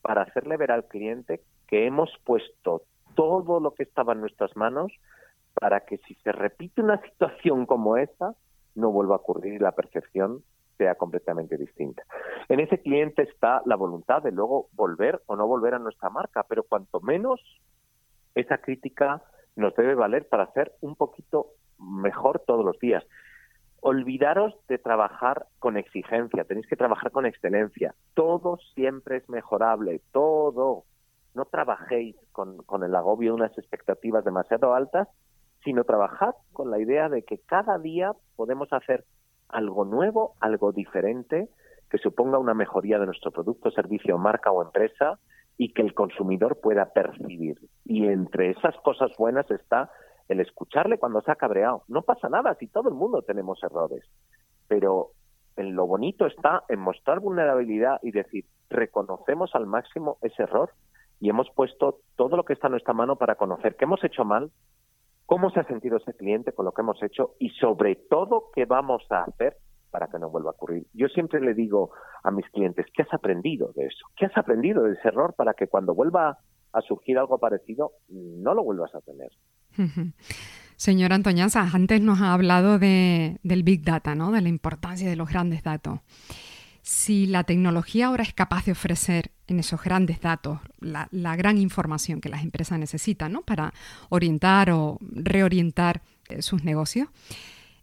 para 0.03 0.23
hacerle 0.23 0.57
ver 0.57 0.71
al 0.71 0.85
cliente 0.85 1.41
que 1.67 1.87
hemos 1.87 2.11
puesto 2.25 2.83
todo 3.17 3.59
lo 3.59 3.73
que 3.73 3.83
estaba 3.83 4.13
en 4.13 4.21
nuestras 4.21 4.55
manos 4.57 4.93
para 5.61 5.81
que 5.81 5.99
si 5.99 6.15
se 6.17 6.33
repite 6.33 6.83
una 6.83 7.01
situación 7.03 7.67
como 7.67 7.97
esta, 7.97 8.35
no 8.75 8.91
vuelva 8.91 9.15
a 9.17 9.19
ocurrir 9.19 9.55
y 9.55 9.59
la 9.59 9.73
percepción 9.73 10.43
sea 10.77 10.95
completamente 10.97 11.57
distinta. 11.57 12.03
En 12.49 12.61
ese 12.61 12.81
cliente 12.81 13.23
está 13.23 13.63
la 13.65 13.77
voluntad 13.77 14.23
de 14.23 14.33
luego 14.33 14.69
volver 14.73 15.23
o 15.27 15.37
no 15.37 15.47
volver 15.47 15.75
a 15.75 15.79
nuestra 15.79 16.11
marca, 16.11 16.45
pero 16.47 16.65
cuanto 16.65 17.01
menos 17.01 17.41
esa 18.35 18.59
crítica 18.59 19.23
nos 19.57 19.75
debe 19.75 19.95
valer 19.95 20.29
para 20.29 20.45
hacer 20.45 20.73
un 20.83 20.95
poquito 20.95 21.53
mejor 21.79 22.41
todos 22.41 22.65
los 22.65 22.79
días. 22.79 23.03
Olvidaros 23.81 24.55
de 24.69 24.77
trabajar 24.77 25.47
con 25.59 25.79
exigencia, 25.79 26.45
tenéis 26.45 26.67
que 26.67 26.77
trabajar 26.77 27.11
con 27.11 27.25
excelencia. 27.25 27.95
Todo 28.13 28.59
siempre 28.75 29.19
es 29.19 29.29
mejorable, 29.31 30.03
todo. 30.13 30.85
No 31.35 31.47
trabajéis 31.47 32.17
con, 32.33 32.59
con 32.65 32.85
el 32.85 32.95
agobio 32.95 33.31
de 33.31 33.37
unas 33.37 33.57
expectativas 33.57 34.25
demasiado 34.25 34.75
altas 34.75 35.09
sino 35.67 35.83
trabajar 35.83 36.33
con 36.53 36.71
la 36.71 36.79
idea 36.79 37.09
de 37.09 37.25
que 37.25 37.39
cada 37.39 37.77
día 37.81 38.13
podemos 38.37 38.73
hacer 38.73 39.05
algo 39.49 39.85
nuevo, 39.85 40.35
algo 40.39 40.71
diferente, 40.71 41.49
que 41.91 41.99
suponga 41.99 42.39
una 42.39 42.55
mejoría 42.55 43.01
de 43.01 43.07
nuestro 43.07 43.33
producto, 43.33 43.73
servicio, 43.73 44.17
marca 44.17 44.53
o 44.53 44.63
empresa 44.63 45.19
y 45.59 45.73
que 45.73 45.83
el 45.83 45.93
consumidor 45.93 46.61
pueda 46.61 46.93
percibir. 46.93 47.59
Y 47.85 48.07
entre 48.07 48.51
esas 48.51 48.77
cosas 48.85 49.11
buenas 49.19 49.51
está 49.51 49.91
el 50.29 50.39
escucharle 50.39 50.99
cuando 50.99 51.21
se 51.23 51.33
ha 51.33 51.35
cabreado. 51.35 51.83
No 51.89 52.03
pasa 52.03 52.29
nada 52.29 52.55
si 52.61 52.69
todo 52.69 52.89
el 52.89 52.95
mundo 52.95 53.23
tenemos 53.23 53.61
errores, 53.65 54.05
pero 54.69 55.11
en 55.57 55.75
lo 55.75 55.85
bonito 55.89 56.27
está 56.27 56.63
en 56.69 56.79
mostrar 56.79 57.19
vulnerabilidad 57.19 57.99
y 58.03 58.13
decir, 58.13 58.45
reconocemos 58.71 59.53
al 59.57 59.67
máximo 59.67 60.19
ese 60.23 60.45
error 60.45 60.71
y 61.19 61.29
hemos 61.29 61.51
puesto 61.57 61.99
todo 62.15 62.37
lo 62.37 62.45
que 62.45 62.53
está 62.53 62.69
en 62.69 62.73
nuestra 62.73 62.95
mano 62.95 63.17
para 63.17 63.35
conocer 63.35 63.75
qué 63.75 63.85
hemos 63.85 64.05
hecho 64.05 64.25
mal, 64.25 64.53
cómo 65.27 65.51
se 65.51 65.61
ha 65.61 65.65
sentido 65.65 65.99
ese 65.99 66.15
cliente 66.15 66.53
con 66.53 66.65
lo 66.65 66.73
que 66.73 66.83
hemos 66.83 67.03
hecho 67.03 67.35
y 67.39 67.51
sobre 67.51 67.97
todo 67.97 68.51
qué 68.55 68.65
vamos 68.65 69.03
a 69.11 69.25
hacer 69.25 69.57
para 69.91 70.09
que 70.09 70.19
no 70.19 70.31
vuelva 70.31 70.51
a 70.51 70.55
ocurrir. 70.55 70.87
Yo 70.95 71.09
siempre 71.09 71.41
le 71.41 71.55
digo 71.55 71.91
a 72.23 72.31
mis 72.31 72.49
clientes, 72.51 72.87
¿qué 72.95 73.03
has 73.03 73.13
aprendido 73.13 73.73
de 73.75 73.87
eso? 73.87 74.07
¿Qué 74.17 74.27
has 74.27 74.37
aprendido 74.37 74.83
de 74.83 74.95
ese 74.95 75.09
error 75.09 75.35
para 75.37 75.55
que 75.55 75.69
cuando 75.69 75.95
vuelva 75.95 76.39
a 76.73 76.81
surgir 76.83 77.19
algo 77.19 77.39
parecido 77.39 77.93
no 78.09 78.55
lo 78.55 78.63
vuelvas 78.65 78.95
a 78.95 79.01
tener? 79.01 79.31
Señora 80.77 81.15
Antoñanza, 81.15 81.67
antes 81.73 82.01
nos 82.01 82.21
ha 82.21 82.35
hablado 82.35 82.79
de, 82.79 83.39
del 83.43 83.63
Big 83.63 83.83
Data, 83.83 84.15
¿no? 84.15 84.31
de 84.33 84.43
la 84.43 84.49
importancia 84.49 85.09
de 85.09 85.17
los 85.17 85.31
grandes 85.31 85.63
datos 85.63 86.01
si 86.87 87.27
la 87.27 87.43
tecnología 87.43 88.07
ahora 88.07 88.23
es 88.23 88.33
capaz 88.33 88.65
de 88.67 88.73
ofrecer 88.73 89.33
en 89.49 89.59
esos 89.59 89.83
grandes 89.83 90.21
datos 90.21 90.61
la, 90.79 91.09
gran 91.35 91.59
información 91.59 92.21
que 92.21 92.29
las 92.29 92.45
empresas 92.45 92.79
necesitan 92.79 93.33
¿no? 93.33 93.43
para 93.43 93.75
orientar 94.09 94.71
o 94.71 94.99
reorientar 95.01 96.03
eh, 96.29 96.43
sus 96.43 96.63
negocios, 96.63 97.09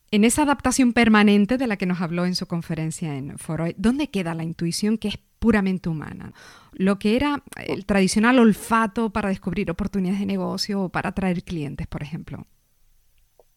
en 0.10 0.24
esa 0.24 0.44
adaptación 0.44 0.94
permanente 0.94 1.58
de 1.58 1.68
la 1.68 1.76
que 1.76 1.86
nos 1.86 2.00
habló 2.00 2.26
en 2.26 2.34
su 2.34 2.46
conferencia 2.46 3.18
en 3.18 3.38
Foro, 3.38 3.66
¿dónde 3.76 4.10
queda 4.10 4.36
la 4.36 4.44
intuición 4.44 4.98
que 4.98 5.10
es 5.10 5.20
puramente 5.38 5.90
humana? 5.90 6.32
Lo 6.72 6.98
que 6.98 7.18
era 7.18 7.44
el 7.58 7.86
tradicional 7.86 8.40
olfato 8.40 9.10
para 9.10 9.28
descubrir 9.28 9.70
oportunidades 9.70 10.22
de 10.22 10.28
negocio 10.28 10.82
o 10.82 10.90
para 10.90 11.10
atraer 11.10 11.44
clientes, 11.44 11.88
por 11.88 12.04
ejemplo. 12.04 12.48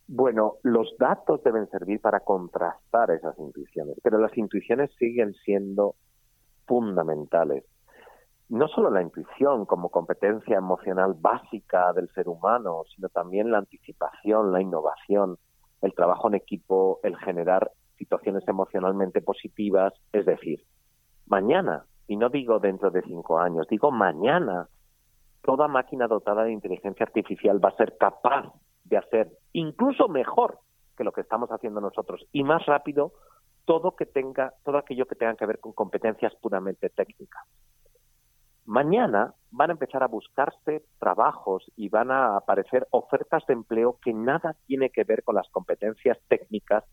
Bueno, 0.09 0.55
los 0.63 0.97
datos 0.99 1.43
deben 1.43 1.69
servir 1.69 2.01
para 2.01 2.21
contrastar 2.21 3.11
esas 3.11 3.37
intuiciones, 3.39 3.97
pero 4.03 4.19
las 4.19 4.37
intuiciones 4.39 4.91
siguen 4.99 5.35
siendo 5.45 5.97
fundamentales. 6.67 7.65
No 8.49 8.69
solo 8.69 8.91
la 8.91 9.03
intuición 9.03 9.67
como 9.67 9.89
competencia 9.89 10.59
emocional 10.59 11.15
básica 11.19 11.93
del 11.93 12.09
ser 12.11 12.29
humano, 12.29 12.85
sino 12.95 13.09
también 13.09 13.51
la 13.51 13.59
anticipación, 13.59 14.53
la 14.53 14.63
innovación, 14.63 15.39
el 15.83 15.93
trabajo 15.95 16.29
en 16.29 16.35
equipo, 16.37 17.01
el 17.03 17.17
generar 17.17 17.73
situaciones 17.99 18.47
emocionalmente 18.47 19.21
positivas. 19.23 19.93
Es 20.13 20.25
decir, 20.25 20.65
mañana, 21.27 21.85
y 22.07 22.17
no 22.17 22.29
digo 22.29 22.61
dentro 22.61 22.93
de 22.93 23.03
cinco 23.03 23.41
años, 23.41 23.67
digo 23.69 23.91
mañana, 23.91 24.69
toda 25.43 25.67
máquina 25.67 26.07
dotada 26.07 26.45
de 26.45 26.53
inteligencia 26.53 27.05
artificial 27.05 27.65
va 27.65 27.71
a 27.71 27.77
ser 27.77 27.97
capaz 27.99 28.53
de 28.89 28.97
hacer 28.97 29.31
incluso 29.53 30.09
mejor 30.09 30.59
que 30.97 31.05
lo 31.05 31.13
que 31.13 31.21
estamos 31.21 31.51
haciendo 31.51 31.81
nosotros 31.81 32.27
y 32.33 32.43
más 32.43 32.65
rápido 32.67 33.13
todo 33.65 33.97
que 33.97 34.07
tenga 34.07 34.55
todo 34.65 34.79
aquello 34.79 35.07
que 35.07 35.17
tenga 35.17 35.35
que 35.35 35.47
ver 35.47 35.59
con 35.59 35.73
competencias 35.73 36.35
puramente 36.37 36.89
técnicas. 36.89 37.43
Mañana 38.65 39.35
van 39.51 39.71
a 39.71 39.73
empezar 39.75 40.03
a 40.03 40.09
buscarse 40.09 40.85
trabajos 40.99 41.71
y 41.77 41.89
van 41.89 42.11
a 42.11 42.37
aparecer 42.37 42.87
ofertas 42.91 43.45
de 43.47 43.55
empleo 43.55 43.99
que 44.03 44.13
nada 44.13 44.57
tiene 44.67 44.91
que 44.91 45.05
ver 45.05 45.23
con 45.23 45.37
las 45.37 45.49
competencias 45.51 46.19
técnicas 46.29 46.85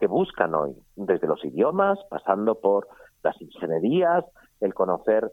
que 0.00 0.08
buscan 0.08 0.54
hoy, 0.54 0.74
desde 0.96 1.28
los 1.28 1.44
idiomas, 1.44 1.98
pasando 2.10 2.60
por 2.60 2.88
las 3.22 3.40
ingenierías, 3.40 4.24
el 4.60 4.74
conocer 4.74 5.30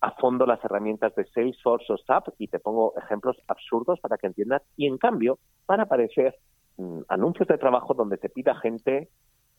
a 0.00 0.10
fondo 0.12 0.46
las 0.46 0.62
herramientas 0.64 1.14
de 1.14 1.24
Salesforce 1.26 1.92
o 1.92 1.96
SAP 1.98 2.28
y 2.38 2.48
te 2.48 2.58
pongo 2.58 2.94
ejemplos 2.96 3.36
absurdos 3.48 4.00
para 4.00 4.18
que 4.18 4.26
entiendas. 4.26 4.62
Y 4.76 4.86
en 4.86 4.98
cambio 4.98 5.38
van 5.66 5.80
a 5.80 5.84
aparecer 5.84 6.36
mm, 6.76 7.00
anuncios 7.08 7.48
de 7.48 7.58
trabajo 7.58 7.94
donde 7.94 8.18
te 8.18 8.28
pida 8.28 8.54
gente 8.56 9.08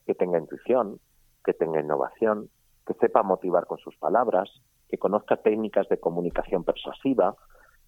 que 0.06 0.15
tenga 0.15 0.39
intuición, 0.39 0.99
que 1.43 1.54
tenga 1.54 1.80
innovación, 1.80 2.49
que 2.86 2.93
sepa 2.95 3.23
motivar 3.23 3.65
con 3.65 3.78
sus 3.78 3.95
palabras, 3.97 4.49
que 4.89 4.97
conozca 4.97 5.38
técnicas 5.38 5.88
de 5.89 5.99
comunicación 5.99 6.63
persuasiva, 6.63 7.36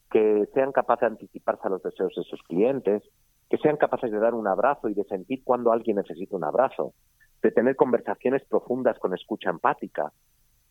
que 0.09 0.47
sean 0.53 0.71
capaces 0.71 1.01
de 1.01 1.07
anticiparse 1.07 1.67
a 1.67 1.69
los 1.69 1.83
deseos 1.83 2.13
de 2.15 2.23
sus 2.23 2.41
clientes, 2.43 3.03
que 3.49 3.57
sean 3.57 3.77
capaces 3.77 4.11
de 4.11 4.19
dar 4.19 4.33
un 4.33 4.47
abrazo 4.47 4.89
y 4.89 4.93
de 4.93 5.03
sentir 5.03 5.43
cuando 5.43 5.71
alguien 5.71 5.97
necesita 5.97 6.35
un 6.35 6.43
abrazo, 6.43 6.93
de 7.41 7.51
tener 7.51 7.75
conversaciones 7.75 8.43
profundas 8.45 8.97
con 8.99 9.13
escucha 9.13 9.49
empática. 9.49 10.11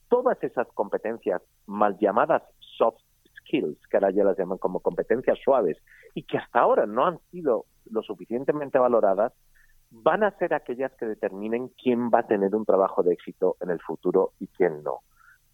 Todas 0.08 0.42
esas 0.42 0.68
competencias 0.74 1.42
mal 1.66 1.96
llamadas 1.98 2.42
soft 2.58 3.00
skills, 3.38 3.78
que 3.88 3.96
ahora 3.96 4.10
ya 4.10 4.24
las 4.24 4.38
llaman 4.38 4.58
como 4.58 4.80
competencias 4.80 5.38
suaves, 5.42 5.78
y 6.14 6.22
que 6.22 6.38
hasta 6.38 6.60
ahora 6.60 6.86
no 6.86 7.06
han 7.06 7.18
sido 7.30 7.66
lo 7.90 8.02
suficientemente 8.02 8.78
valoradas, 8.78 9.32
van 9.90 10.24
a 10.24 10.36
ser 10.38 10.54
aquellas 10.54 10.92
que 10.94 11.06
determinen 11.06 11.68
quién 11.68 12.10
va 12.10 12.20
a 12.20 12.26
tener 12.26 12.54
un 12.54 12.64
trabajo 12.64 13.02
de 13.02 13.12
éxito 13.12 13.56
en 13.60 13.70
el 13.70 13.80
futuro 13.80 14.32
y 14.40 14.48
quién 14.48 14.82
no. 14.82 15.00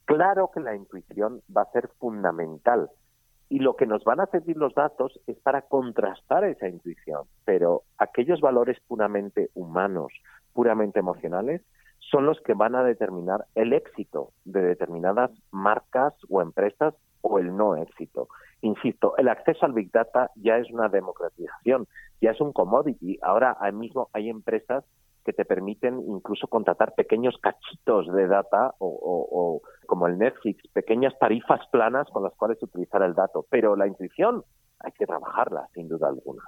Claro 0.05 0.51
que 0.53 0.61
la 0.61 0.75
intuición 0.75 1.43
va 1.55 1.63
a 1.63 1.73
ser 1.73 1.89
fundamental 1.99 2.91
y 3.49 3.59
lo 3.59 3.77
que 3.77 3.87
nos 3.87 4.05
van 4.05 4.21
a 4.21 4.27
servir 4.27 4.57
los 4.57 4.75
datos 4.75 5.21
es 5.27 5.37
para 5.41 5.63
contrastar 5.63 6.45
esa 6.45 6.69
intuición, 6.69 7.25
pero 7.45 7.83
aquellos 7.99 8.41
valores 8.41 8.79
puramente 8.87 9.51
humanos, 9.55 10.13
puramente 10.53 11.01
emocionales, 11.01 11.63
son 12.11 12.27
los 12.27 12.41
que 12.41 12.55
van 12.55 12.75
a 12.75 12.83
determinar 12.83 13.47
el 13.55 13.73
éxito 13.73 14.33
de 14.45 14.63
determinadas 14.63 15.31
marcas 15.51 16.15
o 16.29 16.43
empresas 16.43 16.95
o 17.23 17.39
el 17.39 17.57
no 17.57 17.77
éxito. 17.77 18.29
Insisto, 18.63 19.17
el 19.17 19.29
acceso 19.29 19.65
al 19.65 19.73
Big 19.73 19.91
Data 19.91 20.31
ya 20.35 20.57
es 20.57 20.71
una 20.71 20.89
democratización, 20.89 21.87
ya 22.21 22.31
es 22.31 22.41
un 22.41 22.53
commodity. 22.53 23.19
Ahora 23.23 23.57
mismo 23.73 24.09
hay 24.13 24.29
empresas 24.29 24.85
que 25.25 25.33
te 25.33 25.45
permiten 25.45 26.01
incluso 26.09 26.47
contratar 26.49 26.95
pequeños 26.95 27.37
cachitos 27.43 28.11
de 28.13 28.27
data 28.27 28.75
o, 28.79 29.61
como 29.87 30.07
el 30.07 30.19
Netflix, 30.19 30.67
pequeñas 30.73 31.13
tarifas 31.19 31.61
planas 31.71 32.09
con 32.11 32.23
las 32.23 32.35
cuales 32.35 32.63
utilizar 32.63 33.03
el 33.03 33.15
dato. 33.15 33.45
Pero 33.51 33.77
la 33.77 33.87
intuición 33.87 34.43
hay 34.79 34.93
que 34.93 35.07
trabajarla, 35.07 35.69
sin 35.75 35.89
duda 35.89 36.09
alguna. 36.09 36.43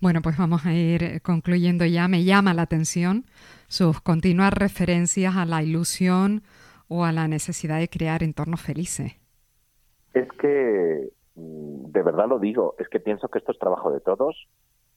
Bueno, 0.00 0.20
pues 0.22 0.38
vamos 0.38 0.64
a 0.64 0.72
ir 0.72 1.20
concluyendo 1.20 1.84
ya. 1.84 2.08
Me 2.08 2.24
llama 2.24 2.54
la 2.54 2.62
atención 2.62 3.26
sus 3.68 4.00
continuas 4.00 4.54
referencias 4.54 5.36
a 5.36 5.44
la 5.44 5.62
ilusión 5.62 6.42
o 6.88 7.04
a 7.04 7.12
la 7.12 7.28
necesidad 7.28 7.78
de 7.78 7.88
crear 7.88 8.22
entornos 8.22 8.62
felices. 8.62 9.12
Es 10.14 10.26
que, 10.40 11.10
mm, 11.34 11.92
de 11.92 12.02
verdad 12.02 12.28
lo 12.28 12.38
digo, 12.38 12.76
es 12.78 12.88
que 12.88 12.98
pienso 12.98 13.28
que 13.28 13.38
esto 13.38 13.52
es 13.52 13.58
trabajo 13.58 13.92
de 13.92 14.00
todos 14.00 14.48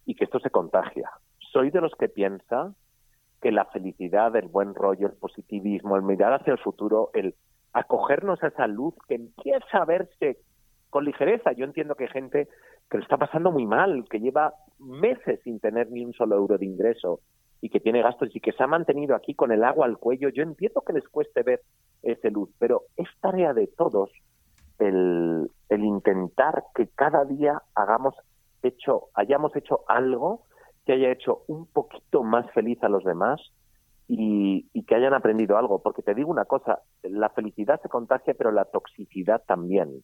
y 0.05 0.15
que 0.15 0.23
esto 0.23 0.39
se 0.39 0.49
contagia. 0.49 1.09
Soy 1.51 1.69
de 1.69 1.81
los 1.81 1.91
que 1.95 2.07
piensa 2.07 2.73
que 3.41 3.51
la 3.51 3.65
felicidad, 3.65 4.33
el 4.37 4.47
buen 4.47 4.73
rollo, 4.73 5.07
el 5.07 5.13
positivismo, 5.13 5.97
el 5.97 6.03
mirar 6.03 6.31
hacia 6.31 6.53
el 6.53 6.59
futuro, 6.59 7.09
el 7.13 7.35
acogernos 7.73 8.41
a 8.41 8.47
esa 8.47 8.67
luz 8.67 8.93
que 9.09 9.15
empieza 9.15 9.79
a 9.79 9.85
verse 9.85 10.37
con 10.89 11.03
ligereza. 11.03 11.51
Yo 11.51 11.65
entiendo 11.65 11.95
que 11.95 12.07
gente 12.07 12.47
que 12.93 12.99
lo 12.99 13.03
está 13.03 13.17
pasando 13.17 13.51
muy 13.51 13.65
mal, 13.65 14.05
que 14.07 14.19
lleva 14.19 14.53
meses 14.77 15.39
sin 15.43 15.59
tener 15.59 15.89
ni 15.89 16.05
un 16.05 16.13
solo 16.13 16.35
euro 16.35 16.59
de 16.59 16.67
ingreso 16.67 17.21
y 17.59 17.69
que 17.69 17.79
tiene 17.79 18.03
gastos 18.03 18.29
y 18.35 18.39
que 18.39 18.51
se 18.51 18.61
ha 18.61 18.67
mantenido 18.67 19.15
aquí 19.15 19.33
con 19.33 19.51
el 19.51 19.63
agua 19.63 19.87
al 19.87 19.97
cuello. 19.97 20.29
Yo 20.29 20.43
entiendo 20.43 20.81
que 20.81 20.93
les 20.93 21.09
cueste 21.09 21.41
ver 21.41 21.61
esa 22.03 22.29
luz, 22.29 22.51
pero 22.59 22.83
es 22.95 23.07
tarea 23.19 23.55
de 23.55 23.65
todos 23.65 24.11
el 24.77 25.49
intentar 25.69 26.65
que 26.75 26.87
cada 26.89 27.25
día 27.25 27.63
hagamos 27.73 28.13
hecho, 28.61 29.07
hayamos 29.15 29.55
hecho 29.55 29.79
algo 29.87 30.43
que 30.85 30.93
haya 30.93 31.11
hecho 31.11 31.45
un 31.47 31.65
poquito 31.65 32.21
más 32.21 32.45
feliz 32.51 32.77
a 32.83 32.89
los 32.89 33.03
demás 33.03 33.41
y, 34.07 34.69
que 34.83 34.93
hayan 34.93 35.15
aprendido 35.15 35.57
algo. 35.57 35.81
Porque 35.81 36.03
te 36.03 36.13
digo 36.13 36.29
una 36.29 36.45
cosa, 36.45 36.81
la 37.01 37.29
felicidad 37.29 37.81
se 37.81 37.89
contagia, 37.89 38.35
pero 38.37 38.51
la 38.51 38.65
toxicidad 38.65 39.41
también. 39.47 40.03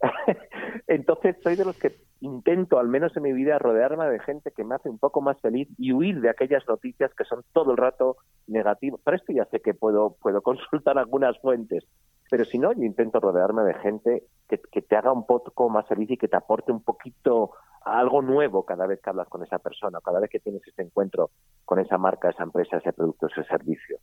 Entonces 0.86 1.36
soy 1.42 1.56
de 1.56 1.64
los 1.64 1.78
que 1.78 1.96
intento, 2.20 2.78
al 2.78 2.88
menos 2.88 3.16
en 3.16 3.22
mi 3.22 3.32
vida, 3.32 3.58
rodearme 3.58 4.06
de 4.06 4.20
gente 4.20 4.50
que 4.50 4.64
me 4.64 4.74
hace 4.74 4.88
un 4.88 4.98
poco 4.98 5.20
más 5.20 5.40
feliz 5.40 5.68
y 5.78 5.92
huir 5.92 6.20
de 6.20 6.30
aquellas 6.30 6.66
noticias 6.68 7.12
que 7.14 7.24
son 7.24 7.44
todo 7.52 7.72
el 7.72 7.76
rato 7.76 8.16
negativas. 8.46 9.00
Para 9.02 9.16
esto 9.16 9.32
ya 9.32 9.44
sé 9.46 9.60
que 9.60 9.74
puedo, 9.74 10.16
puedo 10.20 10.42
consultar 10.42 10.98
algunas 10.98 11.38
fuentes, 11.40 11.84
pero 12.30 12.44
si 12.44 12.58
no, 12.58 12.72
yo 12.72 12.82
intento 12.82 13.20
rodearme 13.20 13.62
de 13.62 13.74
gente 13.74 14.22
que, 14.48 14.60
que 14.72 14.82
te 14.82 14.96
haga 14.96 15.12
un 15.12 15.26
poco 15.26 15.68
más 15.68 15.86
feliz 15.86 16.10
y 16.10 16.16
que 16.16 16.28
te 16.28 16.36
aporte 16.36 16.72
un 16.72 16.82
poquito 16.82 17.52
algo 17.86 18.20
nuevo 18.20 18.64
cada 18.64 18.86
vez 18.86 19.00
que 19.00 19.10
hablas 19.10 19.28
con 19.28 19.44
esa 19.44 19.60
persona, 19.60 20.00
cada 20.04 20.18
vez 20.18 20.28
que 20.28 20.40
tienes 20.40 20.60
este 20.66 20.82
encuentro 20.82 21.30
con 21.64 21.78
esa 21.78 21.98
marca, 21.98 22.30
esa 22.30 22.42
empresa, 22.42 22.78
ese 22.78 22.92
producto, 22.92 23.28
ese 23.28 23.44
servicio. 23.44 23.98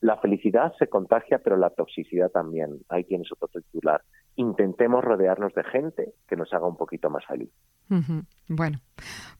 La 0.00 0.16
felicidad 0.18 0.72
se 0.78 0.88
contagia, 0.88 1.38
pero 1.38 1.56
la 1.56 1.70
toxicidad 1.70 2.30
también. 2.30 2.80
Ahí 2.88 3.04
tienes 3.04 3.28
otro 3.32 3.48
titular. 3.48 4.02
Intentemos 4.36 5.04
rodearnos 5.04 5.54
de 5.54 5.64
gente 5.64 6.14
que 6.28 6.36
nos 6.36 6.52
haga 6.52 6.66
un 6.66 6.76
poquito 6.76 7.10
más 7.10 7.24
feliz. 7.26 7.50
Bueno, 8.48 8.78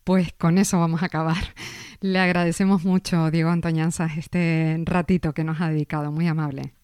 pues 0.04 0.32
con 0.34 0.58
eso 0.58 0.78
vamos 0.78 1.02
a 1.02 1.06
acabar. 1.06 1.36
Le 2.00 2.18
agradecemos 2.18 2.84
mucho, 2.84 3.30
Diego 3.30 3.50
Antoñanza, 3.50 4.06
este 4.16 4.76
ratito 4.84 5.32
que 5.32 5.44
nos 5.44 5.60
ha 5.60 5.68
dedicado. 5.68 6.12
Muy 6.12 6.26
amable. 6.28 6.74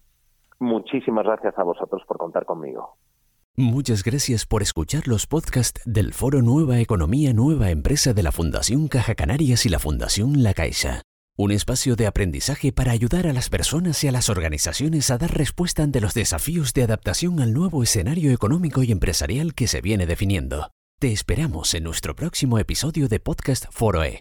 Muchísimas 0.58 1.24
gracias 1.24 1.58
a 1.58 1.64
vosotros 1.64 2.02
por 2.06 2.18
contar 2.18 2.44
conmigo. 2.44 2.96
Muchas 3.56 4.02
gracias 4.02 4.46
por 4.46 4.62
escuchar 4.62 5.06
los 5.06 5.26
podcasts 5.26 5.82
del 5.84 6.14
Foro 6.14 6.40
Nueva 6.40 6.80
Economía 6.80 7.34
Nueva 7.34 7.70
Empresa 7.70 8.14
de 8.14 8.22
la 8.22 8.32
Fundación 8.32 8.88
Caja 8.88 9.14
Canarias 9.14 9.66
y 9.66 9.68
la 9.68 9.78
Fundación 9.78 10.42
La 10.42 10.54
Caixa. 10.54 11.02
Un 11.42 11.50
espacio 11.50 11.96
de 11.96 12.06
aprendizaje 12.06 12.70
para 12.70 12.92
ayudar 12.92 13.26
a 13.26 13.32
las 13.32 13.48
personas 13.48 14.04
y 14.04 14.06
a 14.06 14.12
las 14.12 14.28
organizaciones 14.28 15.10
a 15.10 15.18
dar 15.18 15.36
respuesta 15.36 15.82
ante 15.82 16.00
los 16.00 16.14
desafíos 16.14 16.72
de 16.72 16.84
adaptación 16.84 17.40
al 17.40 17.52
nuevo 17.52 17.82
escenario 17.82 18.30
económico 18.30 18.84
y 18.84 18.92
empresarial 18.92 19.52
que 19.52 19.66
se 19.66 19.80
viene 19.80 20.06
definiendo. 20.06 20.70
Te 21.00 21.10
esperamos 21.10 21.74
en 21.74 21.82
nuestro 21.82 22.14
próximo 22.14 22.60
episodio 22.60 23.08
de 23.08 23.18
Podcast 23.18 23.64
Foroe. 23.72 24.20